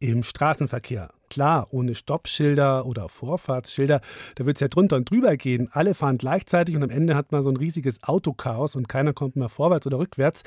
Im 0.00 0.22
Straßenverkehr. 0.22 1.12
Klar, 1.30 1.68
ohne 1.70 1.94
Stoppschilder 1.94 2.84
oder 2.84 3.08
Vorfahrtsschilder, 3.08 4.00
da 4.34 4.46
wird 4.46 4.58
es 4.58 4.60
ja 4.60 4.68
drunter 4.68 4.96
und 4.96 5.10
drüber 5.10 5.36
gehen. 5.36 5.68
Alle 5.72 5.94
fahren 5.94 6.18
gleichzeitig 6.18 6.76
und 6.76 6.82
am 6.82 6.90
Ende 6.90 7.16
hat 7.16 7.32
man 7.32 7.42
so 7.42 7.50
ein 7.50 7.56
riesiges 7.56 8.02
Autochaos 8.02 8.76
und 8.76 8.88
keiner 8.88 9.14
kommt 9.14 9.36
mehr 9.36 9.48
vorwärts 9.48 9.86
oder 9.86 9.98
rückwärts. 9.98 10.42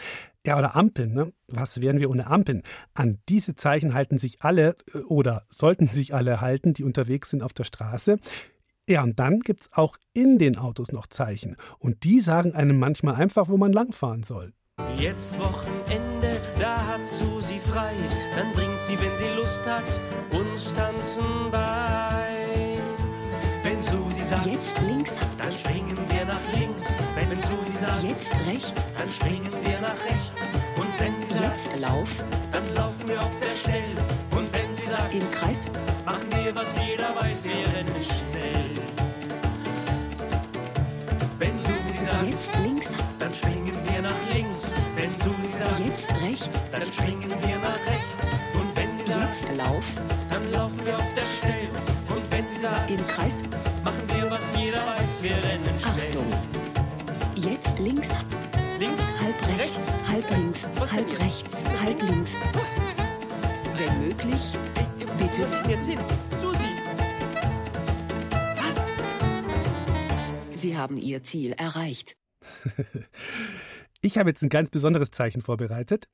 Ja, 0.45 0.57
oder 0.57 0.75
Ampeln, 0.75 1.13
ne? 1.13 1.33
Was 1.47 1.81
wären 1.81 1.99
wir 1.99 2.09
ohne 2.09 2.27
Ampeln? 2.27 2.61
An 2.93 3.19
diese 3.27 3.55
Zeichen 3.55 3.93
halten 3.93 4.19
sich 4.19 4.43
alle 4.43 4.77
äh, 4.93 4.99
oder 4.99 5.45
sollten 5.49 5.87
sich 5.87 6.13
alle 6.13 6.39
halten, 6.39 6.73
die 6.73 6.83
unterwegs 6.83 7.31
sind 7.31 7.41
auf 7.41 7.53
der 7.53 7.63
Straße. 7.63 8.19
Ja, 8.87 9.03
und 9.03 9.19
dann 9.19 9.39
gibt 9.41 9.61
es 9.61 9.73
auch 9.73 9.97
in 10.13 10.37
den 10.37 10.57
Autos 10.57 10.91
noch 10.91 11.07
Zeichen. 11.07 11.57
Und 11.79 12.03
die 12.03 12.21
sagen 12.21 12.53
einem 12.53 12.79
manchmal 12.79 13.15
einfach, 13.15 13.49
wo 13.49 13.57
man 13.57 13.73
langfahren 13.73 14.23
soll. 14.23 14.53
Jetzt 14.99 15.37
Wochenende, 15.39 16.41
da 16.59 16.75
hat 16.87 17.07
Susi 17.07 17.59
frei. 17.59 17.93
Dann 18.35 18.51
bringt 18.53 18.79
sie, 18.87 18.97
wenn 18.99 19.15
sie 19.19 19.29
Lust 19.37 19.61
hat, 19.69 19.83
uns 20.31 20.73
tanzen 20.73 21.51
bei. 21.51 22.79
Wenn 23.63 23.79
Susi 23.83 24.23
sagt, 24.23 24.47
jetzt 24.47 24.73
links, 24.81 25.19
dann 25.37 25.51
springen 25.51 25.97
wir 26.09 26.25
nach 26.25 26.41
links. 26.59 26.97
Wenn 27.13 27.39
Susi 27.39 27.77
sagt, 27.79 28.03
jetzt 28.03 28.27
rechts, 28.47 28.87
dann 28.97 29.07
springen 29.07 29.51
wir 29.63 29.79
nach 29.81 29.99
rechts. 30.03 30.55
Und 30.75 30.99
wenn 30.99 31.13
sie 31.21 31.43
sagt, 31.43 31.59
jetzt 31.63 31.81
lauf, 31.81 32.23
dann 32.51 32.73
laufen 32.73 33.07
wir 33.07 33.21
auf 33.21 33.31
der 33.39 33.55
Stelle. 33.55 34.01
Und 34.31 34.51
wenn 34.51 34.75
sie 34.77 34.89
sagt, 34.89 35.13
im 35.13 35.31
Kreis, 35.31 35.67
machen 36.05 36.27
wir, 36.43 36.55
was 36.55 36.67
jeder 36.83 37.15
weiß, 37.15 37.43
wir 37.43 37.67
rennen 37.77 38.01
schnell. 38.01 38.36
Dann 46.87 46.93
springen 46.93 47.29
wir 47.29 47.57
nach 47.59 47.85
rechts. 47.87 48.35
Und 48.53 48.75
wenn 48.75 48.97
sie 48.97 49.03
sagt, 49.05 49.41
jetzt 49.41 49.57
lauf, 49.57 49.85
dann 50.29 50.51
laufen 50.51 50.85
wir 50.85 50.95
auf 50.95 51.13
der 51.15 51.25
Stelle. 51.25 51.69
Und 52.15 52.31
wenn 52.31 52.45
sie 52.47 52.61
sagt, 52.61 52.89
im 52.89 53.07
Kreis, 53.07 53.43
machen 53.83 54.03
wir, 54.07 54.29
was 54.31 54.57
jeder 54.57 54.85
weiß, 54.85 55.23
wir 55.23 55.31
rennen 55.31 55.79
schnell. 55.79 56.17
Achtung, 56.17 56.27
jetzt 57.35 57.79
links, 57.79 58.09
Links, 58.79 59.03
halb 59.19 59.59
rechts, 59.59 59.93
halb 60.07 60.29
links, 60.37 60.63
halb 60.91 61.09
jetzt? 61.09 61.21
rechts, 61.21 61.63
halb 61.81 62.01
links. 62.03 62.31
Wenn 63.75 64.07
möglich, 64.07 64.57
bitte 65.17 65.47
jetzt 65.69 65.87
hin? 65.87 65.99
Susi! 66.39 66.57
Was? 68.55 68.87
Sie 70.53 70.77
haben 70.77 70.97
Ihr 70.97 71.23
Ziel 71.23 71.53
erreicht. 71.53 72.15
Ich 74.01 74.17
habe 74.19 74.29
jetzt 74.29 74.43
ein 74.43 74.49
ganz 74.49 74.69
besonderes 74.69 75.09
Zeichen 75.09 75.41
vorbereitet. 75.41 76.07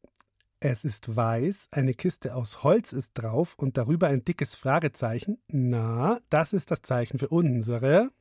Es 0.66 0.86
ist 0.86 1.14
weiß, 1.14 1.68
eine 1.72 1.94
Kiste 1.94 2.34
aus 2.34 2.64
Holz 2.64 2.94
ist 2.94 3.12
drauf 3.16 3.56
und 3.58 3.76
darüber 3.76 4.08
ein 4.08 4.24
dickes 4.24 4.56
Fragezeichen. 4.56 5.38
Na, 5.50 6.22
das 6.30 6.54
ist 6.54 6.72
das 6.72 6.82
Zeichen 6.82 7.20
für 7.20 7.28
unsere 7.28 8.12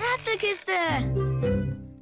Ratzelkiste! 0.00 1.57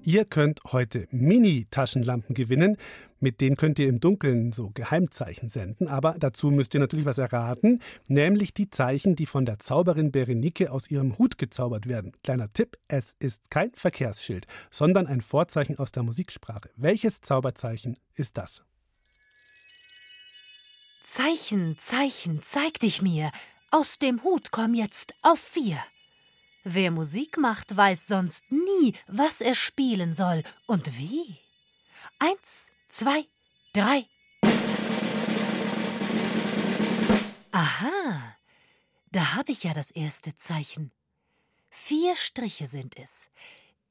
Ihr 0.06 0.24
könnt 0.24 0.60
heute 0.70 1.08
Mini-Taschenlampen 1.10 2.32
gewinnen. 2.32 2.76
Mit 3.18 3.40
denen 3.40 3.56
könnt 3.56 3.80
ihr 3.80 3.88
im 3.88 3.98
Dunkeln 3.98 4.52
so 4.52 4.70
Geheimzeichen 4.70 5.48
senden. 5.48 5.88
Aber 5.88 6.14
dazu 6.16 6.52
müsst 6.52 6.74
ihr 6.74 6.80
natürlich 6.80 7.06
was 7.06 7.18
erraten, 7.18 7.82
nämlich 8.06 8.54
die 8.54 8.70
Zeichen, 8.70 9.16
die 9.16 9.26
von 9.26 9.44
der 9.46 9.58
Zauberin 9.58 10.12
Berenike 10.12 10.70
aus 10.70 10.92
ihrem 10.92 11.18
Hut 11.18 11.38
gezaubert 11.38 11.88
werden. 11.88 12.12
Kleiner 12.22 12.52
Tipp: 12.52 12.78
Es 12.86 13.16
ist 13.18 13.50
kein 13.50 13.72
Verkehrsschild, 13.74 14.46
sondern 14.70 15.08
ein 15.08 15.22
Vorzeichen 15.22 15.76
aus 15.76 15.90
der 15.90 16.04
Musiksprache. 16.04 16.70
Welches 16.76 17.20
Zauberzeichen 17.20 17.98
ist 18.14 18.38
das? 18.38 18.62
Zeichen, 21.02 21.76
Zeichen, 21.80 22.40
zeig 22.44 22.78
dich 22.78 23.02
mir. 23.02 23.32
Aus 23.72 23.98
dem 23.98 24.22
Hut 24.22 24.52
komm 24.52 24.74
jetzt 24.74 25.14
auf 25.24 25.40
vier. 25.40 25.78
Wer 26.68 26.90
Musik 26.90 27.38
macht, 27.38 27.76
weiß 27.76 28.08
sonst 28.08 28.50
nie, 28.50 28.92
was 29.06 29.40
er 29.40 29.54
spielen 29.54 30.14
soll 30.14 30.42
und 30.66 30.98
wie. 30.98 31.38
Eins, 32.18 32.66
zwei, 32.88 33.24
drei. 33.72 34.04
Aha, 37.52 38.36
da 39.12 39.34
habe 39.36 39.52
ich 39.52 39.62
ja 39.62 39.74
das 39.74 39.92
erste 39.92 40.36
Zeichen. 40.36 40.90
Vier 41.70 42.16
Striche 42.16 42.66
sind 42.66 42.96
es. 42.98 43.30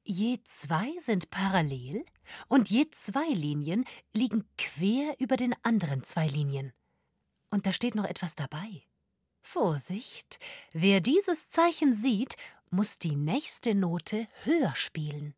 Je 0.03 0.39
zwei 0.43 0.91
sind 0.97 1.29
parallel 1.29 2.05
und 2.49 2.69
je 2.69 2.91
zwei 2.91 3.29
Linien 3.29 3.85
liegen 4.11 4.43
quer 4.57 5.15
über 5.19 5.37
den 5.37 5.55
anderen 5.63 6.03
zwei 6.03 6.27
Linien. 6.27 6.73
Und 7.51 7.67
da 7.67 7.71
steht 7.71 7.95
noch 7.95 8.03
etwas 8.03 8.35
dabei. 8.35 8.83
Vorsicht, 9.45 10.39
wer 10.73 10.99
dieses 11.01 11.49
Zeichen 11.49 11.93
sieht, 11.93 12.35
muss 12.69 12.99
die 12.99 13.15
nächste 13.15 13.75
Note 13.75 14.27
höher 14.43 14.75
spielen. 14.75 15.33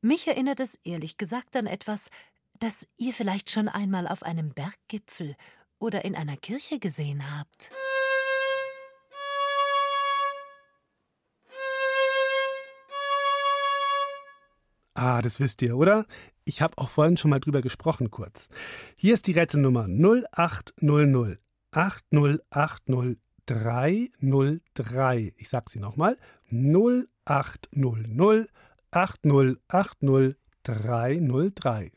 Mich 0.00 0.26
erinnert 0.26 0.60
es 0.60 0.74
ehrlich 0.84 1.16
gesagt 1.16 1.56
an 1.56 1.66
etwas, 1.66 2.10
das 2.58 2.86
ihr 2.96 3.12
vielleicht 3.12 3.50
schon 3.50 3.68
einmal 3.68 4.06
auf 4.06 4.22
einem 4.22 4.50
Berggipfel 4.50 5.36
oder 5.78 6.04
in 6.04 6.14
einer 6.14 6.36
Kirche 6.36 6.78
gesehen 6.78 7.22
habt. 7.38 7.70
Ah, 14.94 15.22
das 15.22 15.40
wisst 15.40 15.60
ihr, 15.62 15.76
oder? 15.76 16.06
Ich 16.44 16.62
habe 16.62 16.78
auch 16.78 16.88
vorhin 16.88 17.16
schon 17.16 17.30
mal 17.30 17.40
drüber 17.40 17.62
gesprochen 17.62 18.10
kurz. 18.10 18.48
Hier 18.96 19.14
ist 19.14 19.26
die 19.26 19.32
Rätselnummer 19.32 19.86
0800 19.88 21.40
8080 21.72 23.18
303. 23.46 25.32
Ich 25.36 25.48
sag 25.48 25.70
sie 25.70 25.80
nochmal. 25.80 26.16
0800 26.50 28.48
8080 28.90 30.36
303. 30.62 31.92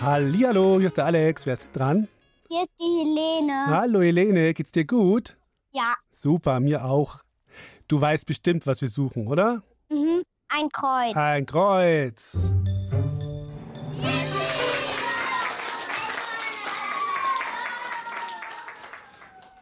Hallihallo, 0.00 0.78
hier 0.78 0.86
ist 0.86 0.96
der 0.96 1.04
Alex. 1.04 1.44
Wer 1.44 1.52
ist 1.52 1.76
dran? 1.76 2.08
Hier 2.48 2.62
ist 2.62 2.72
die 2.80 2.84
Helene. 2.84 3.66
Hallo 3.66 4.00
Helene, 4.00 4.54
geht's 4.54 4.72
dir 4.72 4.86
gut? 4.86 5.36
Ja. 5.72 5.94
Super, 6.10 6.58
mir 6.58 6.86
auch. 6.86 7.20
Du 7.86 8.00
weißt 8.00 8.24
bestimmt, 8.24 8.66
was 8.66 8.80
wir 8.80 8.88
suchen, 8.88 9.26
oder? 9.26 9.62
Mhm. 9.90 10.22
Ein 10.48 10.70
Kreuz. 10.70 11.14
Ein 11.14 11.44
Kreuz. 11.44 12.50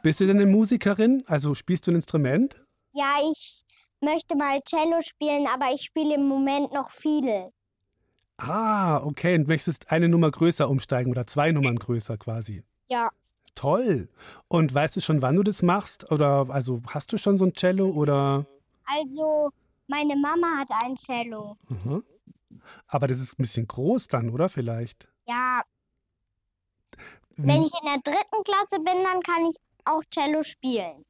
Bist 0.04 0.20
du 0.20 0.26
denn 0.28 0.36
eine 0.36 0.46
Musikerin? 0.46 1.24
Also 1.26 1.56
spielst 1.56 1.88
du 1.88 1.90
ein 1.90 1.96
Instrument? 1.96 2.62
Ja, 2.92 3.16
ich 3.28 3.64
möchte 4.00 4.36
mal 4.36 4.60
Cello 4.60 5.00
spielen, 5.00 5.48
aber 5.48 5.74
ich 5.74 5.82
spiele 5.82 6.14
im 6.14 6.28
Moment 6.28 6.72
noch 6.72 6.92
viele. 6.92 7.50
Ah, 8.38 8.98
okay. 9.04 9.34
Und 9.36 9.48
möchtest 9.48 9.90
eine 9.90 10.08
Nummer 10.08 10.30
größer 10.30 10.68
umsteigen 10.70 11.10
oder 11.10 11.26
zwei 11.26 11.52
Nummern 11.52 11.76
größer 11.76 12.16
quasi. 12.16 12.62
Ja. 12.88 13.10
Toll. 13.54 14.08
Und 14.46 14.72
weißt 14.72 14.96
du 14.96 15.00
schon, 15.00 15.20
wann 15.22 15.36
du 15.36 15.42
das 15.42 15.62
machst? 15.62 16.10
Oder 16.12 16.46
also 16.50 16.80
hast 16.88 17.12
du 17.12 17.18
schon 17.18 17.36
so 17.38 17.44
ein 17.44 17.52
Cello 17.54 17.88
oder? 17.90 18.46
Also, 18.86 19.50
meine 19.88 20.14
Mama 20.16 20.58
hat 20.58 20.68
ein 20.84 20.96
Cello. 20.96 21.56
Mhm. 21.68 22.04
Aber 22.86 23.06
das 23.08 23.18
ist 23.18 23.38
ein 23.38 23.42
bisschen 23.42 23.66
groß 23.66 24.06
dann, 24.08 24.30
oder 24.30 24.48
vielleicht? 24.48 25.08
Ja, 25.26 25.62
Hm. 27.36 27.46
wenn 27.46 27.62
ich 27.62 27.72
in 27.72 27.86
der 27.86 28.00
dritten 28.02 28.42
Klasse 28.44 28.82
bin, 28.82 29.04
dann 29.04 29.20
kann 29.22 29.46
ich 29.50 29.56
auch 29.84 30.02
Cello 30.12 30.42
spielen. 30.42 31.04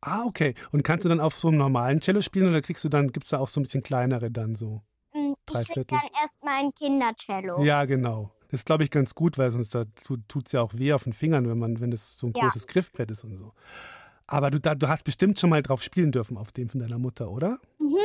Ah, 0.00 0.24
okay. 0.24 0.54
Und 0.72 0.82
kannst 0.82 1.04
du 1.04 1.08
dann 1.08 1.20
auf 1.20 1.34
so 1.34 1.48
einem 1.48 1.58
normalen 1.58 2.00
Cello 2.00 2.20
spielen 2.20 2.48
oder 2.48 2.62
kriegst 2.62 2.84
du 2.84 2.88
dann, 2.88 3.08
gibt 3.12 3.24
es 3.24 3.30
da 3.30 3.38
auch 3.38 3.48
so 3.48 3.60
ein 3.60 3.64
bisschen 3.64 3.82
kleinere 3.82 4.30
dann 4.30 4.54
so? 4.56 4.82
Drei 5.52 5.62
Ich 5.62 5.68
Viertel. 5.68 5.98
dann 5.98 6.08
erstmal 6.22 6.64
ein 6.64 6.74
Kindercello. 6.74 7.62
Ja, 7.64 7.84
genau. 7.84 8.30
Das 8.50 8.60
ist, 8.60 8.66
glaube 8.66 8.84
ich, 8.84 8.90
ganz 8.90 9.14
gut, 9.14 9.36
weil 9.36 9.50
sonst 9.50 9.76
tut 10.28 10.46
es 10.46 10.52
ja 10.52 10.62
auch 10.62 10.72
weh 10.74 10.92
auf 10.92 11.04
den 11.04 11.12
Fingern, 11.12 11.48
wenn 11.48 11.58
man, 11.58 11.80
wenn 11.80 11.90
das 11.90 12.16
so 12.18 12.28
ein 12.28 12.32
Ja. 12.34 12.44
großes 12.44 12.66
Griffbrett 12.66 13.10
ist 13.10 13.24
und 13.24 13.36
so. 13.36 13.52
Aber 14.26 14.50
du, 14.50 14.58
da, 14.60 14.74
du 14.74 14.88
hast 14.88 15.04
bestimmt 15.04 15.38
schon 15.38 15.50
mal 15.50 15.62
drauf 15.62 15.82
spielen 15.82 16.12
dürfen 16.12 16.36
auf 16.36 16.52
dem 16.52 16.68
von 16.68 16.80
deiner 16.80 16.98
Mutter, 16.98 17.30
oder? 17.30 17.58
Mhm. 17.78 17.96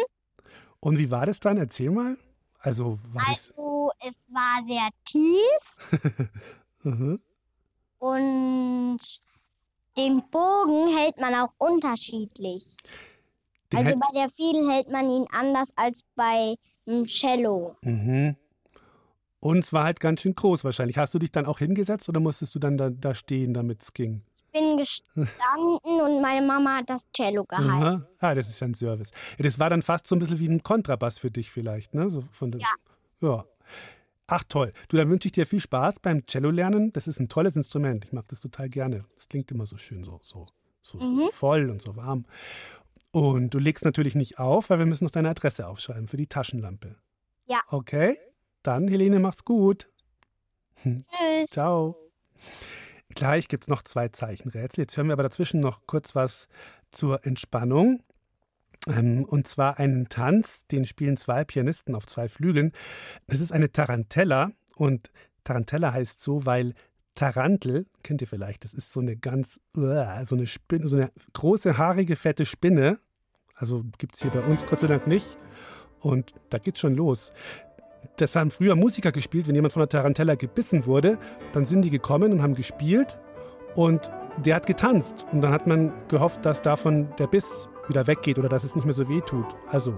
Und 0.80 0.98
wie 0.98 1.12
war 1.12 1.26
das 1.26 1.40
dann? 1.40 1.58
Erzähl 1.58 1.92
mal. 1.92 2.18
Also 2.60 2.98
war 3.14 3.26
das. 3.30 3.50
Also, 3.50 3.92
es 4.00 4.14
war 4.28 4.66
sehr 4.68 4.90
tief 5.06 6.30
Mhm. 6.84 7.22
und 8.00 9.00
den 9.98 10.22
Bogen 10.32 10.88
hält 10.98 11.18
man 11.18 11.36
auch 11.36 11.54
unterschiedlich. 11.58 12.76
Den 13.72 13.80
also 13.80 14.00
bei 14.00 14.08
der 14.14 14.30
Fiedel 14.32 14.70
hält 14.70 14.90
man 14.90 15.10
ihn 15.10 15.26
anders 15.32 15.70
als 15.76 16.02
bei 16.16 16.56
einem 16.88 17.06
Cello. 17.06 17.76
Mhm. 17.82 18.36
Und 19.40 19.60
es 19.60 19.74
war 19.74 19.84
halt 19.84 20.00
ganz 20.00 20.22
schön 20.22 20.36
groß 20.36 20.64
wahrscheinlich. 20.64 20.98
Hast 20.98 21.14
du 21.14 21.20
dich 21.20 21.32
dann 21.32 21.46
auch 21.46 21.60
hingesetzt 21.60 22.08
oder 22.08 22.20
musstest 22.20 22.56
du 22.56 22.60
dann 22.60 22.78
da, 22.78 22.90
da 22.90 23.14
stehen, 23.14 23.54
damit 23.54 23.82
es 23.82 23.94
ging? 23.94 24.22
Ich 24.38 24.60
bin 24.60 24.78
gestanden 24.78 25.80
und 25.84 26.22
meine 26.22 26.46
Mama 26.46 26.78
hat 26.78 26.90
das 26.90 27.06
Cello 27.12 27.44
gehalten. 27.50 27.70
Aha. 27.72 28.08
Ah, 28.20 28.36
das 28.36 28.50
ist 28.50 28.62
ein 28.64 28.74
Service. 28.74 29.10
Das 29.40 29.60
war 29.60 29.70
dann 29.70 29.82
fast 29.82 30.08
so 30.08 30.16
ein 30.16 30.20
bisschen 30.20 30.40
wie 30.40 30.48
ein 30.48 30.64
Kontrabass 30.64 31.18
für 31.20 31.32
dich 31.32 31.52
vielleicht, 31.52 31.94
ne? 31.94 32.10
So 32.10 32.24
von 32.32 32.52
Ja. 32.54 32.68
ja. 33.22 33.46
Ach 34.28 34.44
toll. 34.48 34.72
Du, 34.88 34.96
dann 34.96 35.10
wünsche 35.10 35.28
ich 35.28 35.34
dir 35.34 35.46
viel 35.46 35.60
Spaß 35.60 36.00
beim 36.00 36.26
Cello 36.26 36.50
lernen. 36.50 36.94
Das 36.94 37.08
ist 37.10 37.20
ein 37.20 37.28
tolles 37.28 37.58
Instrument. 37.58 38.06
Ich 38.06 38.14
mag 38.14 38.26
das 38.30 38.40
total 38.40 38.70
gerne. 38.70 39.04
Das 39.16 39.28
klingt 39.28 39.52
immer 39.52 39.66
so 39.66 39.76
schön, 39.76 40.04
so, 40.06 40.20
so, 40.22 40.46
so 40.82 40.98
Mhm. 41.00 41.28
voll 41.32 41.70
und 41.70 41.82
so 41.82 41.98
warm. 41.98 42.24
Und 43.14 43.54
du 43.54 43.60
legst 43.60 43.86
natürlich 43.86 44.16
nicht 44.16 44.40
auf, 44.40 44.72
weil 44.72 44.80
wir 44.80 44.88
müssen 44.88 45.04
noch 45.04 45.12
deine 45.12 45.30
Adresse 45.30 45.68
aufschreiben 45.68 46.08
für 46.08 46.18
die 46.18 46.26
Taschenlampe. 46.26 46.96
Ja. 47.46 47.62
Okay? 47.70 48.18
Dann, 48.64 48.88
Helene, 48.88 49.20
mach's 49.20 49.46
gut. 49.46 49.88
Tschüss. 50.82 51.04
Ciao. 51.52 51.96
Gleich 53.10 53.50
gibt 53.50 53.66
es 53.66 53.68
noch 53.68 53.84
zwei 53.84 54.08
Zeichenrätsel. 54.08 54.82
Jetzt 54.82 54.98
hören 54.98 55.08
wir 55.08 55.14
aber 55.14 55.22
dazwischen 55.22 55.60
noch 55.60 55.86
kurz 55.86 56.16
was 56.16 56.48
zur 56.92 57.24
Entspannung. 57.24 58.02
Ähm, 58.88 59.26
und 59.26 59.48
zwar 59.48 59.78
einen 59.78 60.10
Tanz, 60.10 60.66
den 60.66 60.86
spielen 60.86 61.16
zwei 61.16 61.44
Pianisten 61.44 61.94
auf 61.94 62.08
zwei 62.08 62.28
Flügeln. 62.28 62.72
Das 63.28 63.42
ist 63.42 63.52
eine 63.52 63.72
Tarantella. 63.72 64.54
Und 64.76 65.12
Tarantella 65.44 65.94
heißt 65.94 66.20
so, 66.20 66.48
weil 66.48 66.74
Tarantel, 67.14 67.86
kennt 68.02 68.22
ihr 68.22 68.28
vielleicht, 68.28 68.64
das 68.64 68.74
ist 68.74 68.92
so 68.92 69.00
eine 69.00 69.16
ganz, 69.16 69.60
so 69.76 69.84
eine 69.84 70.48
Spinne, 70.48 70.88
so 70.88 70.96
eine 70.96 71.12
große, 71.34 71.78
haarige, 71.78 72.16
fette 72.16 72.46
Spinne. 72.46 72.98
Also 73.64 73.86
gibt 73.98 74.16
es 74.16 74.22
hier 74.22 74.30
bei 74.30 74.42
uns 74.42 74.66
Gott 74.66 74.82
sei 74.82 74.88
Dank 74.88 75.08
nicht. 75.08 75.38
Und 76.02 76.34
da 76.50 76.58
geht's 76.58 76.82
schon 76.82 76.96
los. 76.96 77.32
Das 78.18 78.36
haben 78.36 78.52
früher 78.52 78.76
Musiker 78.76 79.14
gespielt, 79.14 79.48
wenn 79.48 79.56
jemand 79.56 79.72
von 79.72 79.80
der 79.80 79.88
Tarantella 79.88 80.36
gebissen 80.36 80.86
wurde, 80.86 81.18
dann 81.54 81.64
sind 81.64 81.84
die 81.84 81.90
gekommen 81.90 82.34
und 82.34 82.42
haben 82.42 82.56
gespielt 82.56 83.18
und 83.76 84.12
der 84.44 84.58
hat 84.58 84.68
getanzt. 84.68 85.26
Und 85.32 85.40
dann 85.40 85.54
hat 85.54 85.66
man 85.66 85.94
gehofft, 86.10 86.46
dass 86.46 86.62
davon 86.62 87.08
der 87.18 87.28
Biss 87.28 87.70
wieder 87.88 88.06
weggeht 88.06 88.38
oder 88.38 88.50
dass 88.50 88.66
es 88.66 88.76
nicht 88.76 88.84
mehr 88.84 88.94
so 88.94 89.08
weh 89.08 89.22
tut. 89.22 89.56
Also, 89.72 89.94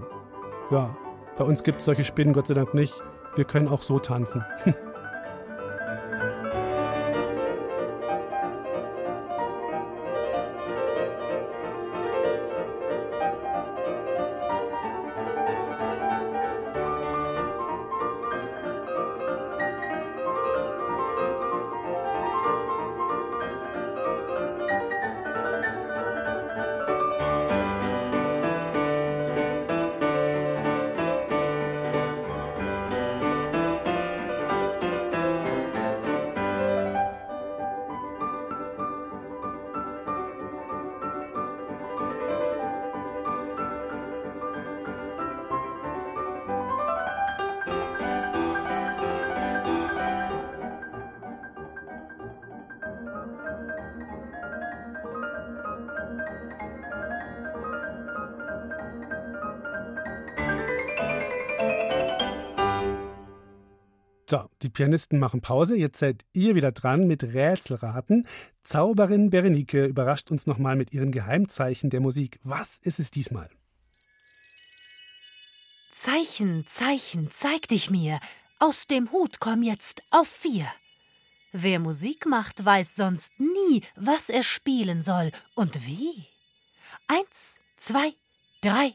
ja, 0.70 0.96
bei 1.36 1.42
uns 1.42 1.64
gibt 1.64 1.80
es 1.80 1.86
solche 1.86 2.04
Spinnen 2.04 2.34
Gott 2.34 2.46
sei 2.46 2.54
Dank 2.54 2.72
nicht. 2.72 2.94
Wir 3.34 3.46
können 3.46 3.66
auch 3.66 3.82
so 3.82 3.98
tanzen. 3.98 4.44
die 64.66 64.70
Pianisten 64.70 65.20
machen 65.20 65.40
Pause. 65.40 65.76
Jetzt 65.76 66.00
seid 66.00 66.24
ihr 66.32 66.56
wieder 66.56 66.72
dran 66.72 67.06
mit 67.06 67.22
Rätselraten. 67.22 68.26
Zauberin 68.64 69.30
Berenike 69.30 69.86
überrascht 69.86 70.32
uns 70.32 70.46
nochmal 70.46 70.74
mit 70.74 70.92
ihren 70.92 71.12
Geheimzeichen 71.12 71.88
der 71.88 72.00
Musik. 72.00 72.40
Was 72.42 72.78
ist 72.80 72.98
es 72.98 73.12
diesmal? 73.12 73.48
Zeichen, 75.92 76.66
Zeichen, 76.66 77.30
zeig 77.30 77.68
dich 77.68 77.90
mir. 77.90 78.18
Aus 78.58 78.88
dem 78.88 79.12
Hut 79.12 79.38
komm 79.38 79.62
jetzt 79.62 80.02
auf 80.10 80.26
vier. 80.26 80.66
Wer 81.52 81.78
Musik 81.78 82.26
macht, 82.26 82.64
weiß 82.64 82.96
sonst 82.96 83.38
nie, 83.38 83.82
was 83.94 84.28
er 84.28 84.42
spielen 84.42 85.00
soll 85.00 85.30
und 85.54 85.86
wie. 85.86 86.26
Eins, 87.06 87.56
zwei, 87.78 88.12
drei. 88.62 88.92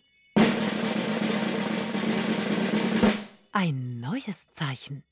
Ein 3.53 4.01
neues 4.01 4.51
Zeichen 4.51 5.03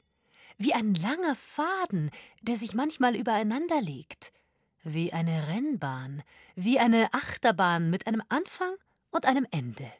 wie 0.60 0.74
ein 0.74 0.94
langer 0.94 1.36
Faden, 1.36 2.12
der 2.42 2.58
sich 2.58 2.76
manchmal 2.76 3.16
übereinander 3.16 3.82
legt, 3.82 4.34
wie 4.84 5.12
eine 5.14 5.48
Rennbahn, 5.48 6.22
wie 6.56 6.80
eine 6.80 7.14
Achterbahn 7.14 7.90
mit 7.90 8.06
einem 8.06 8.22
Anfang 8.28 8.76
und 9.10 9.26
einem 9.26 9.48
Ende, 9.52 9.92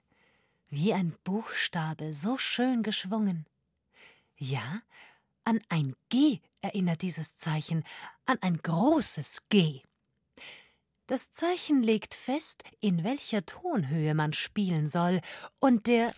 wie 0.70 0.94
ein 0.94 1.16
Buchstabe 1.24 2.14
so 2.14 2.38
schön 2.38 2.84
geschwungen. 2.84 3.48
Ja, 4.38 4.82
an 5.46 5.60
ein 5.70 5.96
G 6.10 6.40
erinnert 6.62 7.02
dieses 7.02 7.38
Zeichen, 7.38 7.84
an 8.26 8.38
ein 8.42 8.58
großes 8.58 9.44
G. 9.50 9.82
Das 11.08 11.32
Zeichen 11.32 11.82
legt 11.82 12.14
fest, 12.14 12.64
in 12.82 13.04
welcher 13.06 13.46
Tonhöhe 13.46 14.14
man 14.14 14.34
spielen 14.34 14.90
soll, 14.90 15.22
und 15.60 15.88
der 15.88 16.14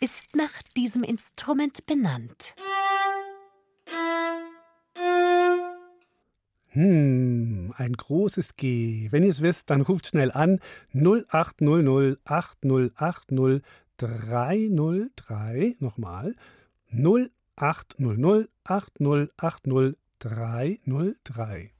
ist 0.00 0.34
nach 0.34 0.62
diesem 0.76 1.04
Instrument 1.04 1.86
benannt. 1.86 2.54
Hm, 6.68 7.74
ein 7.76 7.92
großes 7.92 8.56
G. 8.56 9.08
Wenn 9.10 9.24
ihr 9.24 9.30
es 9.30 9.42
wisst, 9.42 9.70
dann 9.70 9.80
ruft 9.82 10.06
schnell 10.06 10.30
an 10.30 10.60
0800 10.94 12.18
8080 12.24 13.62
303. 13.98 15.76
Nochmal 15.80 16.36
0800 16.92 18.48
8080 18.64 19.96
303. 20.20 21.72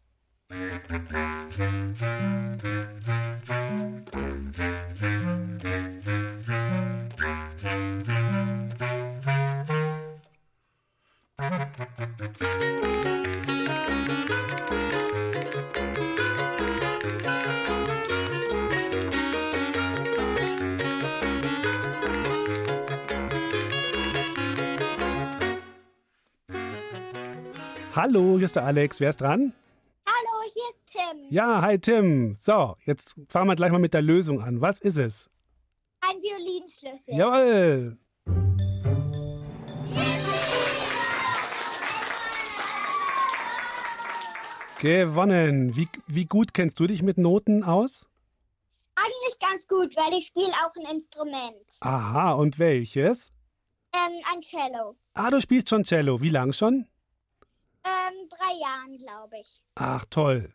Hallo, 27.95 28.37
hier 28.39 28.47
ist 28.47 28.57
der 28.57 28.65
Alex. 28.65 28.99
Wer 28.99 29.11
ist 29.11 29.21
dran? 29.21 29.53
Hallo, 30.07 30.51
hier 30.55 30.71
ist 30.71 30.81
Tim. 30.91 31.20
Ja, 31.33 31.63
hi 31.63 31.79
Tim. 31.79 32.35
So, 32.35 32.77
jetzt 32.87 33.15
fangen 33.29 33.47
wir 33.47 33.55
gleich 33.55 33.71
mal 33.71 33.79
mit 33.79 33.95
der 33.95 34.03
Lösung 34.03 34.43
an. 34.43 34.61
Was 34.61 34.81
ist 34.81 34.97
es? 34.97 35.31
Ein 36.01 36.17
Violinschlüssel. 36.21 37.15
Jawohl. 37.17 37.99
Gewonnen. 44.81 45.77
Wie, 45.77 45.89
wie 46.09 46.25
gut 46.25 46.53
kennst 46.53 46.81
du 46.81 46.89
dich 46.89 47.05
mit 47.05 47.17
Noten 47.17 47.63
aus? 47.63 48.09
Eigentlich 48.97 49.39
ganz 49.39 49.69
gut, 49.69 49.97
weil 49.97 50.19
ich 50.19 50.27
spiele 50.27 50.53
auch 50.67 50.75
ein 50.75 50.97
Instrument. 50.97 51.79
Aha, 51.79 52.33
und 52.33 52.59
welches? 52.59 53.31
Ähm, 53.93 54.21
ein 54.35 54.41
Cello. 54.43 54.97
Ah, 55.15 55.31
du 55.31 55.41
spielst 55.41 55.69
schon 55.69 55.85
Cello. 55.85 56.21
Wie 56.21 56.31
lang 56.31 56.53
schon? 56.53 56.89
Ähm, 57.85 58.29
drei 58.29 58.59
Jahren, 58.61 58.99
glaube 58.99 59.39
ich. 59.41 59.63
Ach, 59.77 60.05
toll. 60.07 60.53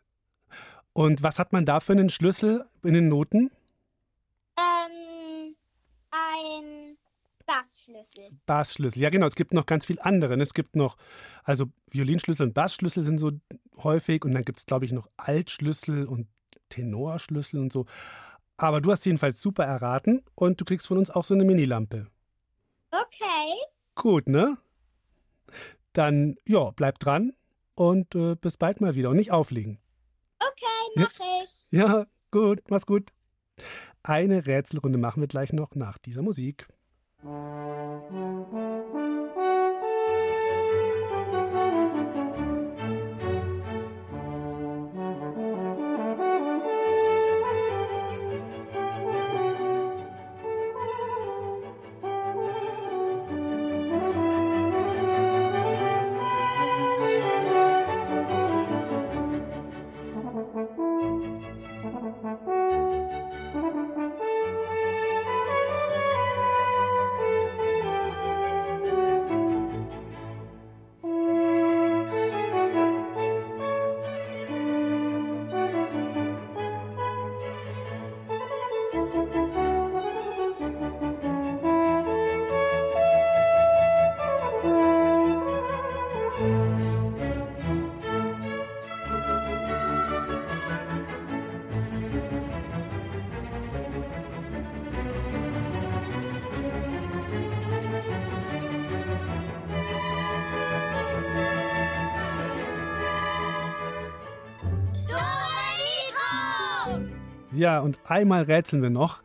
Und 0.96 1.22
was 1.22 1.38
hat 1.38 1.52
man 1.52 1.66
da 1.66 1.80
für 1.80 1.92
einen 1.92 2.08
Schlüssel 2.08 2.64
in 2.82 2.94
den 2.94 3.08
Noten? 3.08 3.50
Ähm, 4.56 5.54
ein 6.10 6.96
Bassschlüssel. 7.44 8.30
Bassschlüssel. 8.46 9.02
Ja, 9.02 9.10
genau. 9.10 9.26
Es 9.26 9.34
gibt 9.34 9.52
noch 9.52 9.66
ganz 9.66 9.84
viel 9.84 9.98
andere. 10.00 10.40
Es 10.40 10.54
gibt 10.54 10.74
noch, 10.74 10.96
also 11.44 11.66
Violinschlüssel 11.90 12.46
und 12.46 12.54
Bassschlüssel 12.54 13.02
sind 13.02 13.18
so 13.18 13.32
häufig. 13.82 14.24
Und 14.24 14.32
dann 14.32 14.42
gibt 14.46 14.60
es, 14.60 14.64
glaube 14.64 14.86
ich, 14.86 14.92
noch 14.92 15.10
Altschlüssel 15.18 16.06
und 16.06 16.28
Tenorschlüssel 16.70 17.60
und 17.60 17.74
so. 17.74 17.84
Aber 18.56 18.80
du 18.80 18.90
hast 18.90 19.04
jedenfalls 19.04 19.42
super 19.42 19.64
erraten 19.66 20.22
und 20.34 20.62
du 20.62 20.64
kriegst 20.64 20.86
von 20.86 20.96
uns 20.96 21.10
auch 21.10 21.24
so 21.24 21.34
eine 21.34 21.44
Minilampe. 21.44 22.06
Okay. 22.90 23.52
Gut, 23.96 24.30
ne? 24.30 24.56
Dann, 25.92 26.36
ja, 26.46 26.70
bleib 26.70 26.98
dran 27.00 27.34
und 27.74 28.14
äh, 28.14 28.34
bis 28.34 28.56
bald 28.56 28.80
mal 28.80 28.94
wieder 28.94 29.10
und 29.10 29.16
nicht 29.16 29.30
auflegen. 29.30 29.78
Mach 30.96 31.12
ich. 31.44 31.66
Ja, 31.70 32.06
gut, 32.30 32.62
mach's 32.68 32.86
gut. 32.86 33.10
Eine 34.02 34.46
Rätselrunde 34.46 34.98
machen 34.98 35.20
wir 35.20 35.28
gleich 35.28 35.52
noch 35.52 35.74
nach 35.74 35.98
dieser 35.98 36.22
Musik. 36.22 36.68
Ja, 107.56 107.80
und 107.80 107.98
einmal 108.04 108.42
rätseln 108.42 108.82
wir 108.82 108.90
noch. 108.90 109.22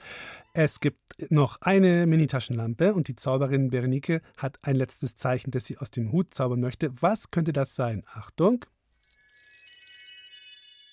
Es 0.54 0.80
gibt 0.80 1.02
noch 1.30 1.62
eine 1.62 2.06
Mini-Taschenlampe 2.08 2.94
und 2.94 3.10
die 3.10 3.16
Zauberin 3.18 3.70
Berenike 3.70 4.22
hat 4.38 4.58
ein 4.64 4.78
letztes 4.78 5.18
Zeichen, 5.18 5.52
das 5.52 5.66
sie 5.66 5.78
aus 5.78 5.92
dem 5.92 6.14
Hut 6.14 6.34
zaubern 6.34 6.62
möchte. 6.62 6.94
Was 7.02 7.32
könnte 7.32 7.52
das 7.52 7.76
sein? 7.76 8.06
Achtung. 8.14 8.66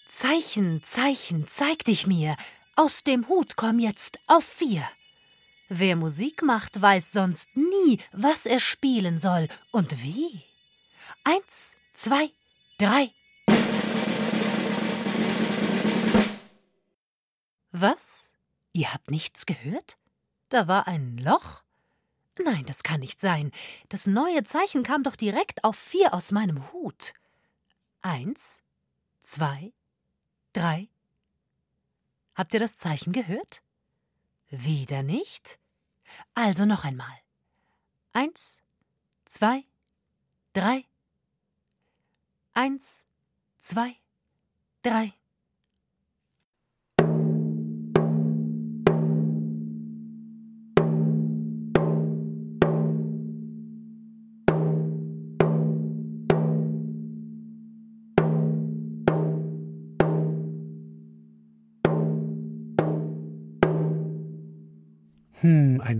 Zeichen, 0.08 0.82
Zeichen, 0.82 1.46
zeig 1.46 1.84
dich 1.84 2.08
mir. 2.08 2.36
Aus 2.74 3.04
dem 3.04 3.28
Hut 3.28 3.54
komm 3.54 3.78
jetzt 3.78 4.18
auf 4.26 4.42
vier. 4.42 4.82
Wer 5.68 5.94
Musik 5.94 6.42
macht, 6.42 6.80
weiß 6.82 7.12
sonst 7.12 7.56
nie, 7.56 8.00
was 8.12 8.46
er 8.46 8.58
spielen 8.58 9.18
soll 9.20 9.46
und 9.70 10.02
wie. 10.02 10.42
Eins, 11.22 11.72
zwei, 11.94 12.30
drei. 12.80 13.10
Was? 17.80 18.32
Ihr 18.72 18.92
habt 18.92 19.08
nichts 19.08 19.46
gehört? 19.46 19.98
Da 20.48 20.66
war 20.66 20.88
ein 20.88 21.16
Loch? 21.18 21.62
Nein, 22.42 22.64
das 22.66 22.82
kann 22.82 22.98
nicht 22.98 23.20
sein. 23.20 23.52
Das 23.88 24.06
neue 24.06 24.42
Zeichen 24.42 24.82
kam 24.82 25.04
doch 25.04 25.14
direkt 25.14 25.62
auf 25.62 25.76
vier 25.76 26.12
aus 26.12 26.32
meinem 26.32 26.72
Hut. 26.72 27.14
Eins, 28.00 28.64
zwei, 29.20 29.72
drei. 30.52 30.88
Habt 32.34 32.52
ihr 32.52 32.58
das 32.58 32.76
Zeichen 32.76 33.12
gehört? 33.12 33.62
Wieder 34.50 35.04
nicht? 35.04 35.60
Also 36.34 36.64
noch 36.64 36.84
einmal. 36.84 37.16
Eins, 38.12 38.58
zwei, 39.24 39.64
drei. 40.52 40.84
Eins, 42.54 43.04
zwei, 43.60 43.94
drei. 44.82 45.14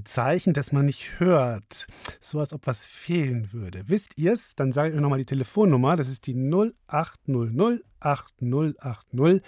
Zeichen, 0.09 0.53
das 0.55 0.73
man 0.73 0.87
nicht 0.87 1.21
hört. 1.21 1.87
So 2.21 2.40
als 2.40 2.53
ob 2.53 2.66
was 2.66 2.85
fehlen 2.85 3.53
würde. 3.53 3.85
Wisst 3.87 4.18
ihr's? 4.18 4.55
Dann 4.55 4.73
sage 4.73 4.88
ich 4.90 4.94
euch 4.97 5.01
nochmal 5.01 5.18
die 5.18 5.27
Telefonnummer. 5.27 5.97
Das 5.97 6.09
ist 6.09 6.27
die 6.27 6.35
0800 6.35 7.85
8080 8.01 9.42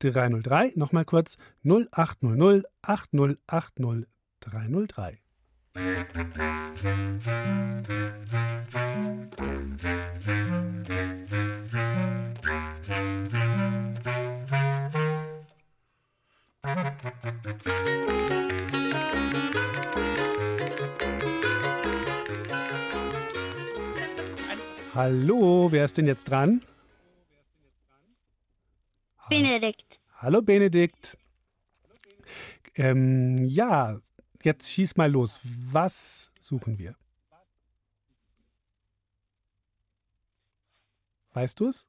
303. 0.00 0.72
Nochmal 0.76 1.04
kurz 1.04 1.36
0800 1.64 2.66
8080 2.82 4.06
303. 4.40 5.20
Hallo, 25.02 25.72
wer 25.72 25.86
ist 25.86 25.96
denn 25.96 26.06
jetzt 26.06 26.28
dran? 26.28 26.60
Benedikt. 29.30 29.98
Hallo 30.18 30.42
Benedikt. 30.42 31.16
Ähm, 32.74 33.38
ja, 33.46 33.98
jetzt 34.42 34.70
schieß 34.70 34.98
mal 34.98 35.10
los. 35.10 35.40
Was 35.42 36.30
suchen 36.38 36.78
wir? 36.78 36.96
Weißt 41.32 41.58
du 41.60 41.68
es? 41.68 41.88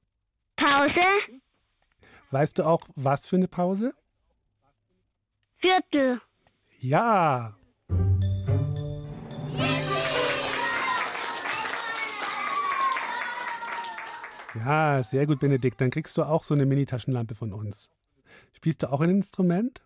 Pause. 0.56 1.42
Weißt 2.30 2.60
du 2.60 2.64
auch, 2.64 2.88
was 2.96 3.28
für 3.28 3.36
eine 3.36 3.50
Pause? 3.50 3.94
Viertel. 5.58 6.22
Ja. 6.80 7.58
Ja, 14.56 15.04
sehr 15.04 15.26
gut, 15.26 15.40
Benedikt. 15.40 15.80
Dann 15.80 15.90
kriegst 15.90 16.18
du 16.18 16.24
auch 16.24 16.44
so 16.44 16.54
eine 16.54 16.66
Mini-Taschenlampe 16.66 17.36
von 17.36 17.54
uns. 17.54 17.90
Spielst 18.54 18.84
du 18.84 18.92
auch 18.92 19.02
ein 19.02 19.10
Instrument? 19.10 19.82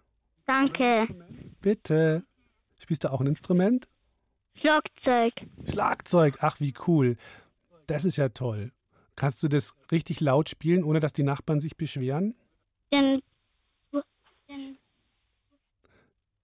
Danke. 0.45 1.07
Bitte. 1.61 2.23
Spielst 2.79 3.03
du 3.03 3.11
auch 3.11 3.21
ein 3.21 3.27
Instrument? 3.27 3.87
Schlagzeug. 4.55 5.33
Schlagzeug. 5.69 6.37
Ach, 6.41 6.59
wie 6.59 6.73
cool. 6.87 7.17
Das 7.87 8.05
ist 8.05 8.17
ja 8.17 8.29
toll. 8.29 8.71
Kannst 9.15 9.43
du 9.43 9.47
das 9.47 9.75
richtig 9.91 10.19
laut 10.19 10.49
spielen, 10.49 10.83
ohne 10.83 10.99
dass 10.99 11.13
die 11.13 11.23
Nachbarn 11.23 11.61
sich 11.61 11.77
beschweren? 11.77 12.35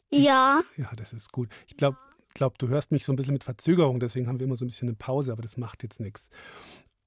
Ja. 0.10 0.62
Ja, 0.78 0.92
das 0.96 1.14
ist 1.14 1.32
gut. 1.32 1.50
Ich 1.68 1.78
glaube, 1.78 1.98
glaub, 2.34 2.58
du 2.58 2.68
hörst 2.68 2.92
mich 2.92 3.06
so 3.06 3.14
ein 3.14 3.16
bisschen 3.16 3.34
mit 3.34 3.44
Verzögerung, 3.44 4.00
deswegen 4.00 4.28
haben 4.28 4.40
wir 4.40 4.46
immer 4.46 4.56
so 4.56 4.66
ein 4.66 4.68
bisschen 4.68 4.90
eine 4.90 4.96
Pause, 4.96 5.32
aber 5.32 5.42
das 5.42 5.58
macht 5.58 5.84
jetzt 5.84 6.00
nichts. 6.00 6.30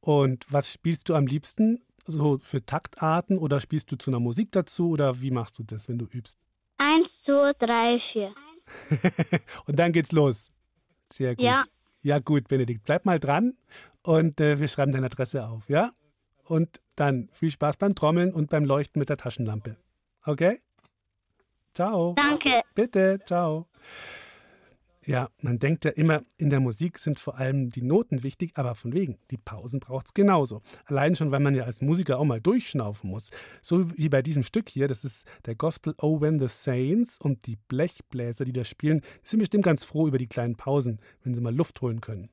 Und 0.04 0.44
was 0.52 0.70
spielst 0.70 1.08
du 1.08 1.14
am 1.14 1.26
liebsten? 1.26 1.82
So 2.04 2.36
für 2.42 2.62
Taktarten 2.62 3.38
oder 3.38 3.58
spielst 3.58 3.90
du 3.90 3.96
zu 3.96 4.10
einer 4.10 4.20
Musik 4.20 4.52
dazu 4.52 4.90
oder 4.90 5.22
wie 5.22 5.30
machst 5.30 5.58
du 5.58 5.62
das, 5.62 5.88
wenn 5.88 5.96
du 5.96 6.04
übst? 6.04 6.38
Eins, 6.76 7.08
zwei, 7.24 7.54
drei, 7.58 7.98
vier. 8.12 8.34
und 9.66 9.78
dann 9.78 9.92
geht's 9.92 10.12
los. 10.12 10.50
Sehr 11.10 11.34
gut. 11.34 11.46
Ja. 11.46 11.64
Ja, 12.02 12.18
gut, 12.18 12.48
Benedikt. 12.48 12.84
Bleib 12.84 13.06
mal 13.06 13.18
dran 13.18 13.56
und 14.02 14.42
äh, 14.42 14.60
wir 14.60 14.68
schreiben 14.68 14.92
deine 14.92 15.06
Adresse 15.06 15.46
auf, 15.46 15.70
ja? 15.70 15.92
Und 16.44 16.82
dann 16.96 17.30
viel 17.32 17.50
Spaß 17.50 17.78
beim 17.78 17.94
Trommeln 17.94 18.34
und 18.34 18.50
beim 18.50 18.66
Leuchten 18.66 19.00
mit 19.00 19.08
der 19.08 19.16
Taschenlampe. 19.16 19.78
Okay? 20.26 20.60
Ciao. 21.72 22.12
Danke. 22.14 22.60
Bitte, 22.74 23.20
ciao. 23.24 23.68
Ja, 25.06 25.28
man 25.42 25.58
denkt 25.58 25.84
ja 25.84 25.90
immer, 25.90 26.22
in 26.38 26.48
der 26.48 26.60
Musik 26.60 26.98
sind 26.98 27.18
vor 27.18 27.36
allem 27.36 27.68
die 27.68 27.82
Noten 27.82 28.22
wichtig, 28.22 28.52
aber 28.54 28.74
von 28.74 28.94
wegen, 28.94 29.18
die 29.30 29.36
Pausen 29.36 29.78
braucht 29.78 30.06
es 30.06 30.14
genauso. 30.14 30.60
Allein 30.86 31.14
schon, 31.14 31.30
weil 31.30 31.40
man 31.40 31.54
ja 31.54 31.64
als 31.64 31.82
Musiker 31.82 32.18
auch 32.18 32.24
mal 32.24 32.40
durchschnaufen 32.40 33.10
muss. 33.10 33.30
So 33.60 33.90
wie 33.98 34.08
bei 34.08 34.22
diesem 34.22 34.42
Stück 34.42 34.70
hier, 34.70 34.88
das 34.88 35.04
ist 35.04 35.26
der 35.44 35.56
Gospel 35.56 35.94
Oh 36.00 36.22
When 36.22 36.40
the 36.40 36.48
Saints 36.48 37.18
und 37.18 37.46
die 37.46 37.56
Blechbläser, 37.68 38.46
die 38.46 38.52
da 38.54 38.64
spielen, 38.64 39.02
sind 39.22 39.40
bestimmt 39.40 39.64
ganz 39.64 39.84
froh 39.84 40.08
über 40.08 40.18
die 40.18 40.28
kleinen 40.28 40.56
Pausen, 40.56 40.98
wenn 41.22 41.34
sie 41.34 41.42
mal 41.42 41.54
Luft 41.54 41.82
holen 41.82 42.00
können. 42.00 42.30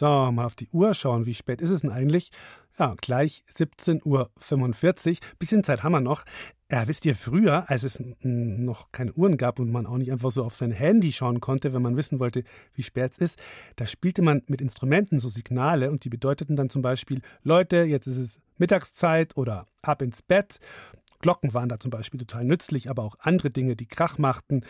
So, 0.00 0.32
mal 0.32 0.46
auf 0.46 0.54
die 0.54 0.70
Uhr 0.72 0.94
schauen. 0.94 1.26
Wie 1.26 1.34
spät 1.34 1.60
ist 1.60 1.68
es 1.68 1.82
denn 1.82 1.90
eigentlich? 1.90 2.30
Ja, 2.78 2.94
gleich 3.02 3.44
17.45 3.54 4.00
Uhr. 4.06 5.18
Bisschen 5.38 5.62
Zeit 5.62 5.82
haben 5.82 5.92
wir 5.92 6.00
noch. 6.00 6.24
Ja, 6.70 6.88
wisst 6.88 7.04
ihr, 7.04 7.14
früher, 7.14 7.68
als 7.68 7.82
es 7.82 8.02
noch 8.22 8.92
keine 8.92 9.12
Uhren 9.12 9.36
gab 9.36 9.58
und 9.58 9.70
man 9.70 9.84
auch 9.84 9.98
nicht 9.98 10.10
einfach 10.10 10.30
so 10.30 10.42
auf 10.42 10.54
sein 10.54 10.70
Handy 10.70 11.12
schauen 11.12 11.42
konnte, 11.42 11.74
wenn 11.74 11.82
man 11.82 11.98
wissen 11.98 12.18
wollte, 12.18 12.44
wie 12.72 12.82
spät 12.82 13.12
es 13.12 13.18
ist, 13.18 13.38
da 13.76 13.86
spielte 13.86 14.22
man 14.22 14.40
mit 14.46 14.62
Instrumenten 14.62 15.20
so 15.20 15.28
Signale 15.28 15.90
und 15.90 16.02
die 16.02 16.08
bedeuteten 16.08 16.56
dann 16.56 16.70
zum 16.70 16.80
Beispiel, 16.80 17.20
Leute, 17.42 17.82
jetzt 17.82 18.06
ist 18.06 18.16
es 18.16 18.40
Mittagszeit 18.56 19.36
oder 19.36 19.66
ab 19.82 20.00
ins 20.00 20.22
Bett. 20.22 20.60
Glocken 21.20 21.52
waren 21.52 21.68
da 21.68 21.78
zum 21.78 21.90
Beispiel 21.90 22.20
total 22.20 22.44
nützlich, 22.46 22.88
aber 22.88 23.02
auch 23.02 23.16
andere 23.18 23.50
Dinge, 23.50 23.76
die 23.76 23.86
Krach 23.86 24.16
machten 24.16 24.62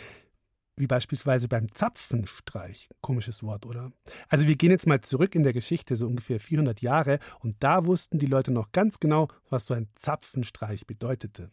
wie 0.77 0.87
beispielsweise 0.87 1.49
beim 1.49 1.73
Zapfenstreich. 1.73 2.89
Komisches 3.01 3.43
Wort, 3.43 3.67
oder? 3.67 3.93
Also 4.29 4.47
wir 4.47 4.57
gehen 4.57 4.71
jetzt 4.71 4.87
mal 4.87 5.01
zurück 5.01 5.35
in 5.35 5.43
der 5.43 5.53
Geschichte, 5.53 5.97
so 5.97 6.07
ungefähr 6.07 6.41
400 6.41 6.81
Jahre, 6.81 7.19
und 7.41 7.57
da 7.61 7.87
wussten 7.87 8.19
die 8.19 8.27
Leute 8.27 8.51
noch 8.51 8.73
ganz 8.73 9.01
genau, 9.01 9.29
was 9.49 9.67
so 9.67 9.75
ein 9.75 9.89
Zapfenstreich 9.95 10.87
bedeutete. 10.87 11.51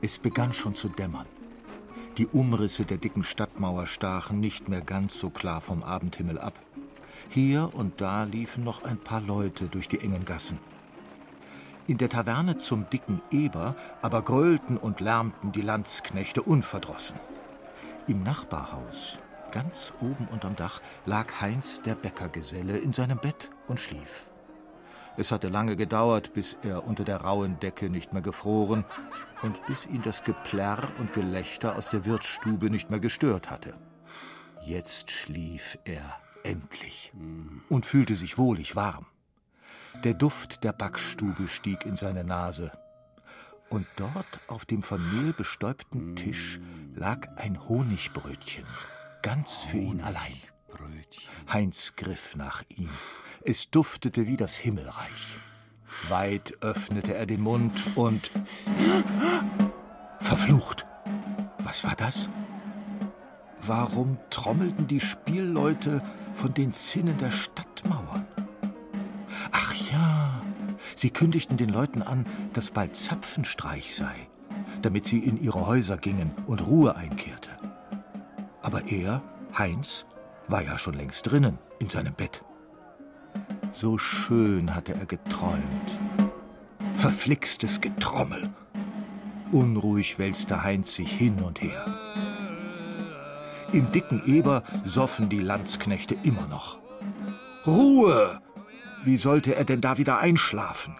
Es 0.00 0.18
begann 0.18 0.52
schon 0.52 0.74
zu 0.74 0.88
dämmern. 0.88 1.26
Die 2.18 2.26
Umrisse 2.26 2.84
der 2.84 2.98
dicken 2.98 3.24
Stadtmauer 3.24 3.86
stachen 3.86 4.40
nicht 4.40 4.68
mehr 4.68 4.80
ganz 4.80 5.18
so 5.18 5.30
klar 5.30 5.60
vom 5.60 5.82
Abendhimmel 5.82 6.38
ab. 6.38 6.60
Hier 7.28 7.70
und 7.74 8.00
da 8.00 8.24
liefen 8.24 8.64
noch 8.64 8.82
ein 8.84 8.98
paar 8.98 9.20
Leute 9.20 9.66
durch 9.66 9.88
die 9.88 10.00
engen 10.00 10.24
Gassen. 10.24 10.58
In 11.88 11.96
der 11.96 12.10
Taverne 12.10 12.58
zum 12.58 12.88
dicken 12.90 13.22
Eber 13.30 13.74
aber 14.02 14.20
gröhlten 14.20 14.76
und 14.76 15.00
lärmten 15.00 15.52
die 15.52 15.62
Landsknechte 15.62 16.42
unverdrossen. 16.42 17.16
Im 18.06 18.22
Nachbarhaus, 18.22 19.18
ganz 19.52 19.94
oben 20.02 20.28
unterm 20.30 20.54
Dach, 20.54 20.82
lag 21.06 21.40
Heinz 21.40 21.80
der 21.80 21.94
Bäckergeselle 21.94 22.76
in 22.76 22.92
seinem 22.92 23.16
Bett 23.16 23.48
und 23.68 23.80
schlief. 23.80 24.30
Es 25.16 25.32
hatte 25.32 25.48
lange 25.48 25.76
gedauert, 25.76 26.34
bis 26.34 26.58
er 26.62 26.86
unter 26.86 27.04
der 27.04 27.22
rauen 27.22 27.58
Decke 27.58 27.88
nicht 27.88 28.12
mehr 28.12 28.20
gefroren 28.20 28.84
und 29.40 29.64
bis 29.66 29.86
ihn 29.86 30.02
das 30.02 30.24
Geplärr 30.24 30.88
und 30.98 31.14
Gelächter 31.14 31.74
aus 31.74 31.88
der 31.88 32.04
Wirtsstube 32.04 32.68
nicht 32.68 32.90
mehr 32.90 33.00
gestört 33.00 33.48
hatte. 33.48 33.72
Jetzt 34.62 35.10
schlief 35.10 35.78
er 35.86 36.20
endlich 36.44 37.14
und 37.70 37.86
fühlte 37.86 38.14
sich 38.14 38.36
wohlig 38.36 38.76
warm. 38.76 39.06
Der 40.04 40.14
Duft 40.14 40.64
der 40.64 40.72
Backstube 40.72 41.48
stieg 41.48 41.84
in 41.84 41.96
seine 41.96 42.24
Nase. 42.24 42.72
Und 43.68 43.86
dort 43.96 44.40
auf 44.46 44.64
dem 44.64 44.82
von 44.82 45.00
Mehl 45.12 45.32
bestäubten 45.32 46.16
Tisch 46.16 46.60
lag 46.94 47.28
ein 47.36 47.68
Honigbrötchen, 47.68 48.64
ganz 49.22 49.64
für 49.64 49.78
ihn 49.78 50.00
allein. 50.00 50.40
Heinz 51.52 51.94
griff 51.96 52.36
nach 52.36 52.62
ihm. 52.76 52.90
Es 53.42 53.70
duftete 53.70 54.26
wie 54.26 54.36
das 54.36 54.56
Himmelreich. 54.56 55.38
Weit 56.08 56.54
öffnete 56.60 57.14
er 57.14 57.26
den 57.26 57.40
Mund 57.40 57.86
und. 57.94 58.30
Verflucht! 60.20 60.86
Was 61.58 61.84
war 61.84 61.96
das? 61.96 62.28
Warum 63.60 64.18
trommelten 64.30 64.86
die 64.86 65.00
Spielleute 65.00 66.02
von 66.32 66.54
den 66.54 66.72
Zinnen 66.72 67.18
der 67.18 67.30
Stadtmauern? 67.30 67.77
Sie 70.98 71.10
kündigten 71.10 71.56
den 71.56 71.68
Leuten 71.68 72.02
an, 72.02 72.26
dass 72.52 72.70
bald 72.70 72.96
Zapfenstreich 72.96 73.94
sei, 73.94 74.14
damit 74.82 75.06
sie 75.06 75.18
in 75.18 75.40
ihre 75.40 75.66
Häuser 75.66 75.96
gingen 75.96 76.32
und 76.46 76.66
Ruhe 76.66 76.96
einkehrte. 76.96 77.50
Aber 78.62 78.86
er, 78.88 79.22
Heinz, 79.56 80.06
war 80.48 80.62
ja 80.62 80.78
schon 80.78 80.94
längst 80.94 81.30
drinnen 81.30 81.58
in 81.78 81.88
seinem 81.88 82.14
Bett. 82.14 82.44
So 83.70 83.98
schön 83.98 84.74
hatte 84.74 84.94
er 84.94 85.06
geträumt. 85.06 85.98
Verflixtes 86.96 87.80
Getrommel. 87.80 88.50
Unruhig 89.52 90.18
wälzte 90.18 90.62
Heinz 90.62 90.94
sich 90.94 91.12
hin 91.12 91.40
und 91.42 91.62
her. 91.62 91.86
Im 93.72 93.92
dicken 93.92 94.22
Eber 94.26 94.62
soffen 94.84 95.28
die 95.28 95.40
Landsknechte 95.40 96.16
immer 96.22 96.46
noch. 96.48 96.78
Ruhe! 97.66 98.40
Wie 99.04 99.16
sollte 99.16 99.54
er 99.54 99.64
denn 99.64 99.80
da 99.80 99.98
wieder 99.98 100.18
einschlafen? 100.18 100.96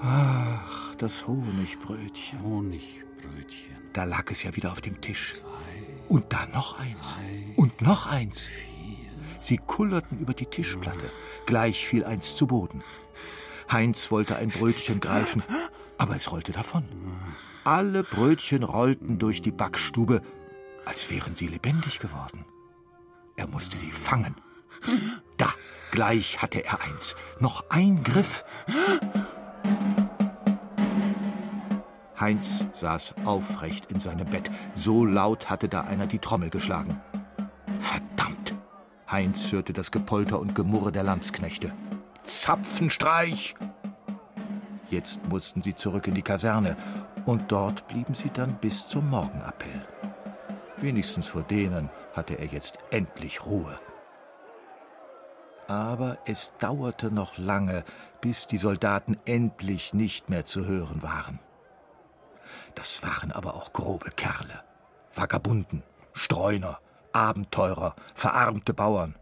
Ach, 0.00 0.94
das 0.96 1.26
Honigbrötchen. 1.26 2.42
Honigbrötchen. 2.42 3.76
Da 3.92 4.04
lag 4.04 4.30
es 4.30 4.42
ja 4.42 4.54
wieder 4.54 4.72
auf 4.72 4.80
dem 4.80 5.00
Tisch. 5.00 5.42
Und 6.08 6.32
da 6.32 6.46
noch 6.46 6.78
eins. 6.78 7.16
Und 7.56 7.80
noch 7.82 8.06
eins. 8.06 8.50
Sie 9.40 9.58
kullerten 9.58 10.18
über 10.18 10.34
die 10.34 10.46
Tischplatte. 10.46 11.10
Gleich 11.46 11.86
fiel 11.86 12.04
eins 12.04 12.34
zu 12.34 12.46
Boden. 12.46 12.82
Heinz 13.70 14.10
wollte 14.10 14.36
ein 14.36 14.48
Brötchen 14.48 15.00
greifen, 15.00 15.42
aber 15.98 16.16
es 16.16 16.30
rollte 16.30 16.52
davon. 16.52 16.84
Alle 17.64 18.02
Brötchen 18.02 18.62
rollten 18.62 19.18
durch 19.18 19.42
die 19.42 19.50
Backstube, 19.50 20.22
als 20.84 21.10
wären 21.10 21.34
sie 21.34 21.48
lebendig 21.48 21.98
geworden. 21.98 22.44
Er 23.36 23.46
musste 23.46 23.76
sie 23.76 23.90
fangen. 23.90 24.34
Da, 25.36 25.52
gleich 25.90 26.42
hatte 26.42 26.64
er 26.64 26.80
eins. 26.82 27.16
Noch 27.40 27.64
ein 27.70 28.02
Griff. 28.02 28.44
Heinz 32.18 32.66
saß 32.72 33.14
aufrecht 33.24 33.90
in 33.92 34.00
seinem 34.00 34.26
Bett. 34.26 34.50
So 34.74 35.04
laut 35.04 35.50
hatte 35.50 35.68
da 35.68 35.82
einer 35.82 36.06
die 36.06 36.18
Trommel 36.18 36.50
geschlagen. 36.50 37.00
Verdammt! 37.78 38.54
Heinz 39.10 39.52
hörte 39.52 39.72
das 39.72 39.90
Gepolter 39.90 40.40
und 40.40 40.54
Gemurre 40.54 40.92
der 40.92 41.04
Landsknechte. 41.04 41.72
Zapfenstreich! 42.22 43.54
Jetzt 44.90 45.28
mussten 45.28 45.62
sie 45.62 45.74
zurück 45.74 46.06
in 46.06 46.14
die 46.14 46.22
Kaserne 46.22 46.76
und 47.26 47.52
dort 47.52 47.86
blieben 47.88 48.14
sie 48.14 48.30
dann 48.30 48.58
bis 48.58 48.86
zum 48.86 49.10
Morgenappell. 49.10 49.86
Wenigstens 50.78 51.28
vor 51.28 51.42
denen 51.42 51.90
hatte 52.14 52.38
er 52.38 52.46
jetzt 52.46 52.78
endlich 52.90 53.44
Ruhe. 53.44 53.78
Aber 55.68 56.18
es 56.24 56.54
dauerte 56.58 57.12
noch 57.12 57.36
lange, 57.36 57.84
bis 58.22 58.46
die 58.46 58.56
Soldaten 58.56 59.18
endlich 59.26 59.92
nicht 59.92 60.30
mehr 60.30 60.46
zu 60.46 60.64
hören 60.64 61.02
waren. 61.02 61.38
Das 62.74 63.02
waren 63.02 63.32
aber 63.32 63.54
auch 63.54 63.74
grobe 63.74 64.10
Kerle. 64.10 64.64
Vagabunden, 65.12 65.82
Streuner, 66.14 66.78
Abenteurer, 67.12 67.94
verarmte 68.14 68.72
Bauern. 68.72 69.14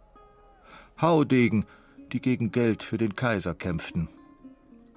Haudegen, 1.00 1.66
die 2.12 2.20
gegen 2.20 2.52
Geld 2.52 2.84
für 2.84 2.96
den 2.96 3.16
Kaiser 3.16 3.54
kämpften. 3.54 4.08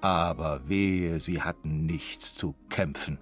Aber 0.00 0.68
wehe, 0.68 1.18
sie 1.18 1.42
hatten 1.42 1.84
nichts 1.84 2.34
zu 2.34 2.54
kämpfen. 2.68 3.18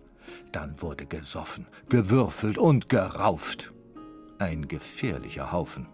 Dann 0.52 0.82
wurde 0.82 1.06
gesoffen, 1.06 1.66
gewürfelt 1.88 2.58
und 2.58 2.90
gerauft. 2.90 3.72
Ein 4.38 4.68
gefährlicher 4.68 5.50
Haufen. 5.50 5.88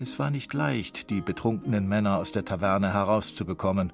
Es 0.00 0.18
war 0.18 0.30
nicht 0.30 0.54
leicht, 0.54 1.10
die 1.10 1.20
betrunkenen 1.20 1.88
Männer 1.88 2.18
aus 2.18 2.30
der 2.30 2.44
Taverne 2.44 2.92
herauszubekommen. 2.92 3.92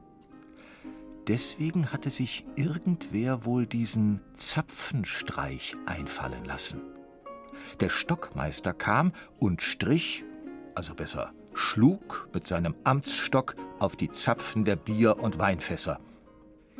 Deswegen 1.28 1.92
hatte 1.92 2.10
sich 2.10 2.44
irgendwer 2.56 3.46
wohl 3.46 3.66
diesen 3.66 4.20
Zapfenstreich 4.34 5.74
einfallen 5.86 6.44
lassen. 6.44 6.82
Der 7.80 7.88
Stockmeister 7.88 8.74
kam 8.74 9.12
und 9.38 9.62
strich, 9.62 10.24
also 10.74 10.94
besser 10.94 11.32
schlug 11.54 12.28
mit 12.34 12.46
seinem 12.46 12.74
Amtsstock 12.84 13.54
auf 13.78 13.96
die 13.96 14.10
Zapfen 14.10 14.64
der 14.64 14.76
Bier- 14.76 15.22
und 15.22 15.38
Weinfässer. 15.38 16.00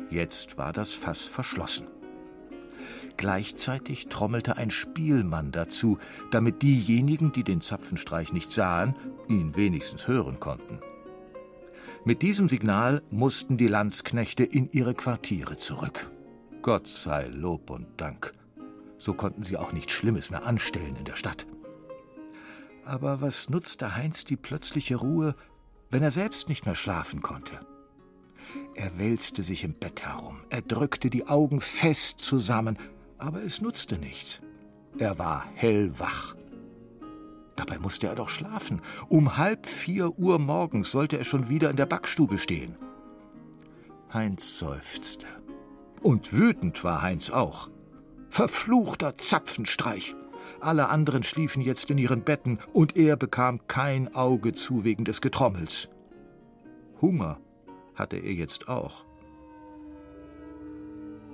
Jetzt 0.09 0.57
war 0.57 0.73
das 0.73 0.93
Fass 0.93 1.21
verschlossen. 1.21 1.87
Gleichzeitig 3.17 4.07
trommelte 4.07 4.57
ein 4.57 4.71
Spielmann 4.71 5.51
dazu, 5.51 5.97
damit 6.31 6.61
diejenigen, 6.61 7.31
die 7.31 7.43
den 7.43 7.61
Zapfenstreich 7.61 8.33
nicht 8.33 8.51
sahen, 8.51 8.95
ihn 9.27 9.55
wenigstens 9.55 10.07
hören 10.07 10.39
konnten. 10.39 10.79
Mit 12.03 12.21
diesem 12.21 12.47
Signal 12.47 13.01
mussten 13.09 13.57
die 13.57 13.67
Landsknechte 13.67 14.43
in 14.43 14.69
ihre 14.71 14.93
Quartiere 14.93 15.57
zurück. 15.57 16.11
Gott 16.61 16.87
sei 16.87 17.25
Lob 17.27 17.69
und 17.69 17.87
Dank. 17.97 18.33
So 18.97 19.13
konnten 19.13 19.43
sie 19.43 19.57
auch 19.57 19.71
nichts 19.71 19.93
Schlimmes 19.93 20.29
mehr 20.29 20.45
anstellen 20.45 20.95
in 20.97 21.05
der 21.05 21.15
Stadt. 21.15 21.47
Aber 22.85 23.21
was 23.21 23.49
nutzte 23.49 23.95
Heinz 23.95 24.25
die 24.25 24.35
plötzliche 24.35 24.97
Ruhe, 24.97 25.35
wenn 25.89 26.03
er 26.03 26.11
selbst 26.11 26.49
nicht 26.49 26.65
mehr 26.65 26.75
schlafen 26.75 27.21
konnte? 27.21 27.59
Er 28.75 28.99
wälzte 28.99 29.41
sich 29.41 29.63
im 29.63 29.73
Bett 29.73 30.03
herum, 30.03 30.41
er 30.49 30.61
drückte 30.61 31.09
die 31.09 31.27
Augen 31.27 31.59
fest 31.59 32.19
zusammen, 32.19 32.77
aber 33.17 33.43
es 33.43 33.61
nutzte 33.61 33.97
nichts. 33.97 34.41
Er 34.97 35.17
war 35.19 35.45
hellwach. 35.53 36.35
Dabei 37.55 37.77
musste 37.79 38.07
er 38.07 38.15
doch 38.15 38.29
schlafen. 38.29 38.81
Um 39.07 39.37
halb 39.37 39.65
vier 39.65 40.17
Uhr 40.17 40.39
morgens 40.39 40.91
sollte 40.91 41.17
er 41.17 41.23
schon 41.23 41.49
wieder 41.49 41.69
in 41.69 41.77
der 41.77 41.85
Backstube 41.85 42.37
stehen. 42.37 42.77
Heinz 44.13 44.57
seufzte. 44.57 45.25
Und 46.01 46.33
wütend 46.33 46.83
war 46.83 47.01
Heinz 47.01 47.29
auch. 47.29 47.69
Verfluchter 48.29 49.17
Zapfenstreich! 49.17 50.15
Alle 50.59 50.89
anderen 50.89 51.23
schliefen 51.23 51.61
jetzt 51.61 51.89
in 51.89 51.97
ihren 51.97 52.23
Betten 52.23 52.59
und 52.73 52.95
er 52.95 53.17
bekam 53.17 53.67
kein 53.67 54.13
Auge 54.15 54.53
zu 54.53 54.83
wegen 54.83 55.03
des 55.03 55.21
Getrommels. 55.21 55.89
Hunger 57.01 57.39
hatte 57.95 58.17
er 58.17 58.33
jetzt 58.33 58.67
auch. 58.67 59.05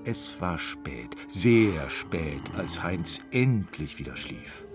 Es 0.03 0.41
war 0.41 0.57
spät, 0.57 1.15
sehr 1.27 1.89
spät, 1.89 2.41
als 2.57 2.81
Heinz 2.81 3.21
endlich 3.31 3.99
wieder 3.99 4.17
schlief. 4.17 4.65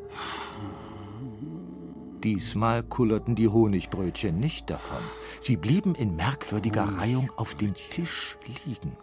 Diesmal 2.22 2.84
kullerten 2.84 3.34
die 3.34 3.48
Honigbrötchen 3.48 4.38
nicht 4.38 4.70
davon. 4.70 5.02
Sie 5.40 5.56
blieben 5.56 5.96
in 5.96 6.14
merkwürdiger 6.14 6.84
Reihung 6.84 7.32
auf 7.36 7.56
dem 7.56 7.74
Tisch 7.74 8.38
liegen. 8.64 8.96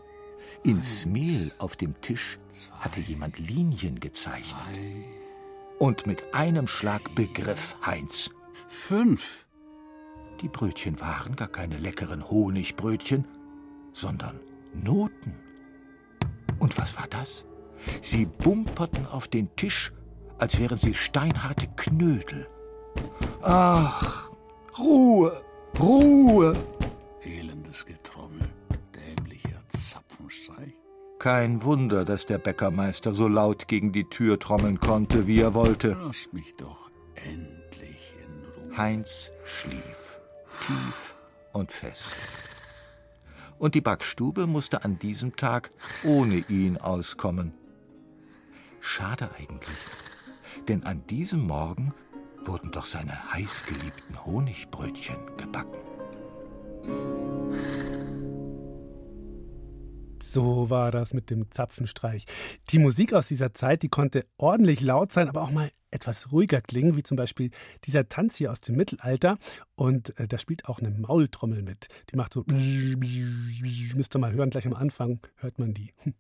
Ins 0.64 1.06
Mehl 1.06 1.52
auf 1.58 1.76
dem 1.76 2.00
Tisch 2.00 2.40
hatte 2.80 3.02
jemand 3.02 3.38
Linien 3.40 4.00
gezeichnet. 4.00 4.62
Und 5.78 6.08
mit 6.08 6.34
einem 6.34 6.68
Schlag 6.68 7.14
begriff 7.16 7.76
Heinz. 7.86 8.32
Fünf. 8.70 9.46
Die 10.42 10.48
Brötchen 10.48 11.02
waren 11.02 11.36
gar 11.36 11.50
keine 11.50 11.78
leckeren 11.78 12.30
Honigbrötchen, 12.30 13.28
sondern 13.92 14.40
Noten. 14.74 15.43
Und 16.64 16.78
was 16.78 16.96
war 16.96 17.08
das? 17.10 17.44
Sie 18.00 18.24
bumperten 18.24 19.06
auf 19.06 19.28
den 19.28 19.54
Tisch, 19.58 19.92
als 20.38 20.62
wären 20.62 20.78
sie 20.78 20.94
steinharte 20.94 21.68
Knödel. 21.76 22.48
Ach, 23.42 24.32
Ruhe, 24.80 25.44
Ruhe. 25.78 26.56
Elendes 27.22 27.86
Getrommel, 27.86 28.48
dämlicher 28.96 29.62
Zapfenstreich. 29.78 30.72
Kein 31.20 31.64
Wunder, 31.64 32.06
dass 32.06 32.28
der 32.28 32.38
Bäckermeister 32.38 33.14
so 33.14 33.28
laut 33.28 33.68
gegen 33.68 33.92
die 33.92 34.06
Tür 34.06 34.40
trommeln 34.40 34.80
konnte, 34.80 35.28
wie 35.28 35.42
er 35.42 35.54
wollte. 35.54 35.98
Lass 36.02 36.32
mich 36.32 36.56
doch 36.56 36.90
endlich 37.16 38.16
in 38.26 38.64
Ruhe. 38.64 38.78
Heinz 38.78 39.32
schlief, 39.44 40.22
tief 40.66 41.14
und 41.52 41.74
fest. 41.74 42.16
Und 43.60 43.76
die 43.76 43.82
Backstube 43.82 44.48
musste 44.48 44.84
an 44.84 45.00
diesem 45.00 45.36
Tag 45.36 45.72
ohne 46.04 46.38
ihn 46.50 46.78
auskommen. 46.78 47.54
Schade 48.80 49.30
eigentlich, 49.38 49.78
denn 50.68 50.84
an 50.84 51.06
diesem 51.08 51.48
Morgen 51.48 51.94
wurden 52.46 52.72
doch 52.72 52.86
seine 52.86 53.32
heißgeliebten 53.32 54.26
Honigbrötchen 54.26 55.18
gebacken. 55.38 55.80
So 60.22 60.70
war 60.70 60.92
das 60.92 61.14
mit 61.14 61.30
dem 61.30 61.52
Zapfenstreich. 61.52 62.26
Die 62.70 62.80
Musik 62.80 63.14
aus 63.14 63.28
dieser 63.28 63.54
Zeit, 63.54 63.84
die 63.84 63.90
konnte 63.90 64.26
ordentlich 64.38 64.82
laut 64.82 65.14
sein, 65.14 65.30
aber 65.30 65.44
auch 65.44 65.52
mal 65.52 65.70
etwas 65.94 66.32
ruhiger 66.32 66.62
klingen, 66.62 66.96
wie 66.96 67.04
zum 67.04 67.18
Beispiel 67.18 67.52
dieser 67.86 68.10
Tanz 68.10 68.38
hier 68.38 68.52
aus 68.52 68.62
dem 68.62 68.76
Mittelalter. 68.76 69.38
Und 69.76 70.18
äh, 70.20 70.28
da 70.28 70.38
spielt 70.38 70.66
auch 70.66 70.80
eine 70.80 70.90
Maultrommel 70.90 71.62
mit. 71.62 71.88
Die 72.12 72.16
macht 72.16 72.34
so. 72.34 72.44
Müsst 72.48 74.16
ihr 74.16 74.20
mal 74.20 74.34
hören, 74.34 74.50
gleich 74.50 74.68
am 74.68 74.74
Anfang 74.74 75.20
hört 75.38 75.60
man 75.60 75.74
die. 75.74 75.94
Hm. 75.98 76.14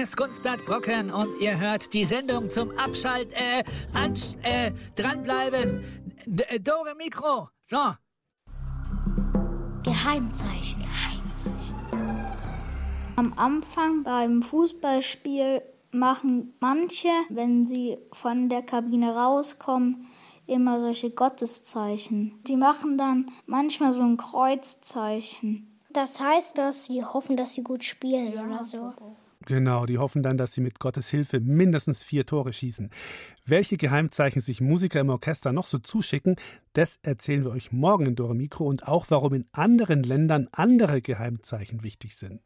Ist 0.00 0.16
Kunstblatt 0.16 0.64
Brocken 0.64 1.10
und 1.10 1.38
ihr 1.40 1.60
hört 1.60 1.92
die 1.92 2.06
Sendung 2.06 2.48
zum 2.48 2.70
Abschalt, 2.78 3.28
äh, 3.34 3.62
ansch, 3.92 4.34
äh, 4.42 4.72
dranbleiben. 4.94 5.84
D 6.24 6.42
äh, 6.44 6.58
Dore 6.58 6.94
Mikro. 6.96 7.50
So. 7.62 7.76
Geheimzeichen. 9.82 10.80
Geheimzeichen. 10.80 11.76
Am 13.16 13.34
Anfang 13.36 14.02
beim 14.02 14.42
Fußballspiel 14.42 15.60
machen 15.90 16.54
manche, 16.60 17.10
wenn 17.28 17.66
sie 17.66 17.98
von 18.12 18.48
der 18.48 18.62
Kabine 18.62 19.14
rauskommen, 19.14 20.06
immer 20.46 20.80
solche 20.80 21.10
Gotteszeichen. 21.10 22.40
Die 22.46 22.56
machen 22.56 22.96
dann 22.96 23.30
manchmal 23.44 23.92
so 23.92 24.00
ein 24.00 24.16
Kreuzzeichen. 24.16 25.78
Das 25.92 26.20
heißt, 26.20 26.56
dass 26.56 26.86
sie 26.86 27.04
hoffen, 27.04 27.36
dass 27.36 27.54
sie 27.54 27.62
gut 27.62 27.84
spielen 27.84 28.32
ja, 28.32 28.46
oder 28.46 28.64
so. 28.64 28.94
Genau, 29.50 29.84
die 29.84 29.98
hoffen 29.98 30.22
dann, 30.22 30.36
dass 30.36 30.54
sie 30.54 30.60
mit 30.60 30.78
Gottes 30.78 31.08
Hilfe 31.08 31.40
mindestens 31.40 32.04
vier 32.04 32.24
Tore 32.24 32.52
schießen. 32.52 32.88
Welche 33.44 33.76
Geheimzeichen 33.76 34.40
sich 34.40 34.60
Musiker 34.60 35.00
im 35.00 35.08
Orchester 35.08 35.52
noch 35.52 35.66
so 35.66 35.78
zuschicken, 35.78 36.36
das 36.72 37.00
erzählen 37.02 37.42
wir 37.42 37.50
euch 37.50 37.72
morgen 37.72 38.06
in 38.06 38.14
Dore 38.14 38.36
Mikro 38.36 38.66
und 38.66 38.86
auch, 38.86 39.06
warum 39.08 39.34
in 39.34 39.48
anderen 39.50 40.04
Ländern 40.04 40.46
andere 40.52 41.02
Geheimzeichen 41.02 41.82
wichtig 41.82 42.14
sind. 42.14 42.40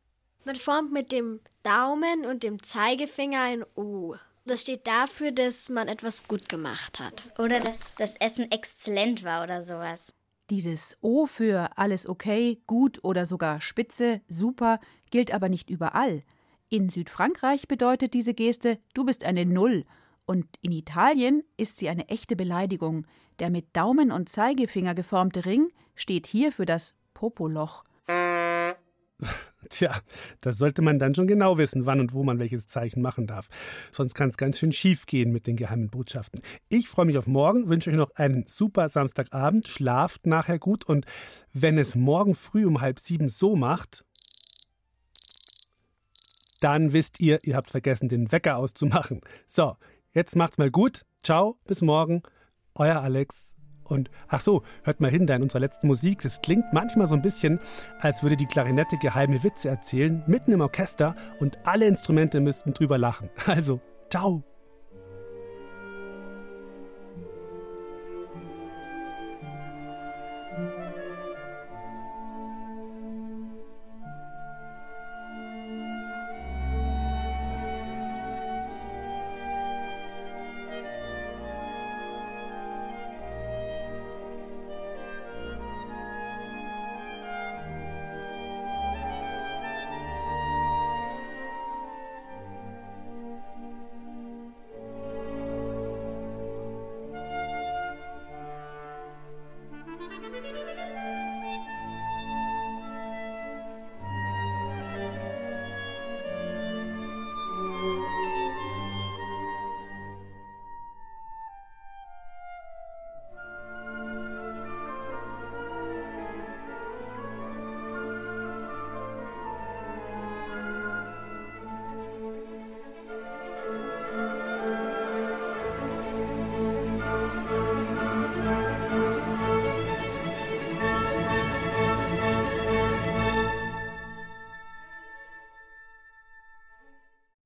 Man 0.46 0.56
formt 0.56 0.94
mit 0.94 1.12
dem 1.12 1.40
Daumen 1.62 2.24
und 2.24 2.42
dem 2.42 2.62
Zeigefinger 2.62 3.42
ein 3.42 3.64
O. 3.74 4.14
Das 4.46 4.62
steht 4.62 4.86
dafür, 4.86 5.30
dass 5.30 5.68
man 5.68 5.88
etwas 5.88 6.26
gut 6.26 6.48
gemacht 6.48 7.00
hat. 7.00 7.34
Oder 7.38 7.60
dass 7.60 7.96
das 7.96 8.16
Essen 8.16 8.50
exzellent 8.50 9.24
war 9.24 9.42
oder 9.42 9.60
sowas. 9.60 10.14
Dieses 10.48 10.96
O 11.02 11.26
für 11.26 11.76
alles 11.76 12.08
okay, 12.08 12.62
gut 12.66 13.04
oder 13.04 13.26
sogar 13.26 13.60
spitze, 13.60 14.22
super 14.26 14.80
gilt 15.10 15.34
aber 15.34 15.50
nicht 15.50 15.68
überall. 15.68 16.22
In 16.74 16.88
Südfrankreich 16.88 17.68
bedeutet 17.68 18.14
diese 18.14 18.34
Geste, 18.34 18.80
du 18.94 19.04
bist 19.04 19.22
eine 19.22 19.46
Null. 19.46 19.84
Und 20.26 20.46
in 20.60 20.72
Italien 20.72 21.44
ist 21.56 21.78
sie 21.78 21.88
eine 21.88 22.08
echte 22.08 22.34
Beleidigung. 22.34 23.06
Der 23.38 23.48
mit 23.48 23.76
Daumen 23.76 24.10
und 24.10 24.28
Zeigefinger 24.28 24.96
geformte 24.96 25.44
Ring 25.44 25.68
steht 25.94 26.26
hier 26.26 26.50
für 26.50 26.66
das 26.66 26.96
Popoloch. 27.14 27.84
Tja, 29.70 29.96
da 30.40 30.52
sollte 30.52 30.82
man 30.82 30.98
dann 30.98 31.14
schon 31.14 31.28
genau 31.28 31.58
wissen, 31.58 31.86
wann 31.86 32.00
und 32.00 32.12
wo 32.12 32.24
man 32.24 32.40
welches 32.40 32.66
Zeichen 32.66 33.02
machen 33.02 33.28
darf. 33.28 33.50
Sonst 33.92 34.14
kann 34.14 34.30
es 34.30 34.36
ganz 34.36 34.58
schön 34.58 34.72
schief 34.72 35.06
gehen 35.06 35.30
mit 35.30 35.46
den 35.46 35.54
geheimen 35.54 35.90
Botschaften. 35.90 36.42
Ich 36.68 36.88
freue 36.88 37.06
mich 37.06 37.18
auf 37.18 37.28
morgen, 37.28 37.68
wünsche 37.68 37.90
euch 37.90 37.96
noch 37.96 38.10
einen 38.16 38.48
super 38.48 38.88
Samstagabend, 38.88 39.68
schlaft 39.68 40.26
nachher 40.26 40.58
gut 40.58 40.84
und 40.86 41.06
wenn 41.52 41.78
es 41.78 41.94
morgen 41.94 42.34
früh 42.34 42.66
um 42.66 42.80
halb 42.80 42.98
sieben 42.98 43.28
so 43.28 43.54
macht, 43.54 44.04
dann 46.60 46.92
wisst 46.92 47.20
ihr, 47.20 47.40
ihr 47.42 47.56
habt 47.56 47.70
vergessen, 47.70 48.08
den 48.08 48.32
Wecker 48.32 48.56
auszumachen. 48.56 49.20
So, 49.46 49.76
jetzt 50.12 50.36
macht's 50.36 50.58
mal 50.58 50.70
gut. 50.70 51.04
Ciao, 51.22 51.58
bis 51.66 51.82
morgen. 51.82 52.22
Euer 52.74 53.00
Alex. 53.00 53.54
Und 53.84 54.10
ach 54.28 54.40
so, 54.40 54.62
hört 54.82 55.00
mal 55.00 55.10
hin 55.10 55.26
da 55.26 55.36
in 55.36 55.42
unserer 55.42 55.60
letzten 55.60 55.86
Musik. 55.86 56.22
Das 56.22 56.40
klingt 56.40 56.72
manchmal 56.72 57.06
so 57.06 57.14
ein 57.14 57.22
bisschen, 57.22 57.60
als 58.00 58.22
würde 58.22 58.36
die 58.36 58.46
Klarinette 58.46 58.96
geheime 58.96 59.42
Witze 59.44 59.68
erzählen, 59.68 60.22
mitten 60.26 60.52
im 60.52 60.62
Orchester 60.62 61.14
und 61.38 61.58
alle 61.64 61.86
Instrumente 61.86 62.40
müssten 62.40 62.72
drüber 62.72 62.98
lachen. 62.98 63.30
Also, 63.46 63.80
ciao. 64.10 64.53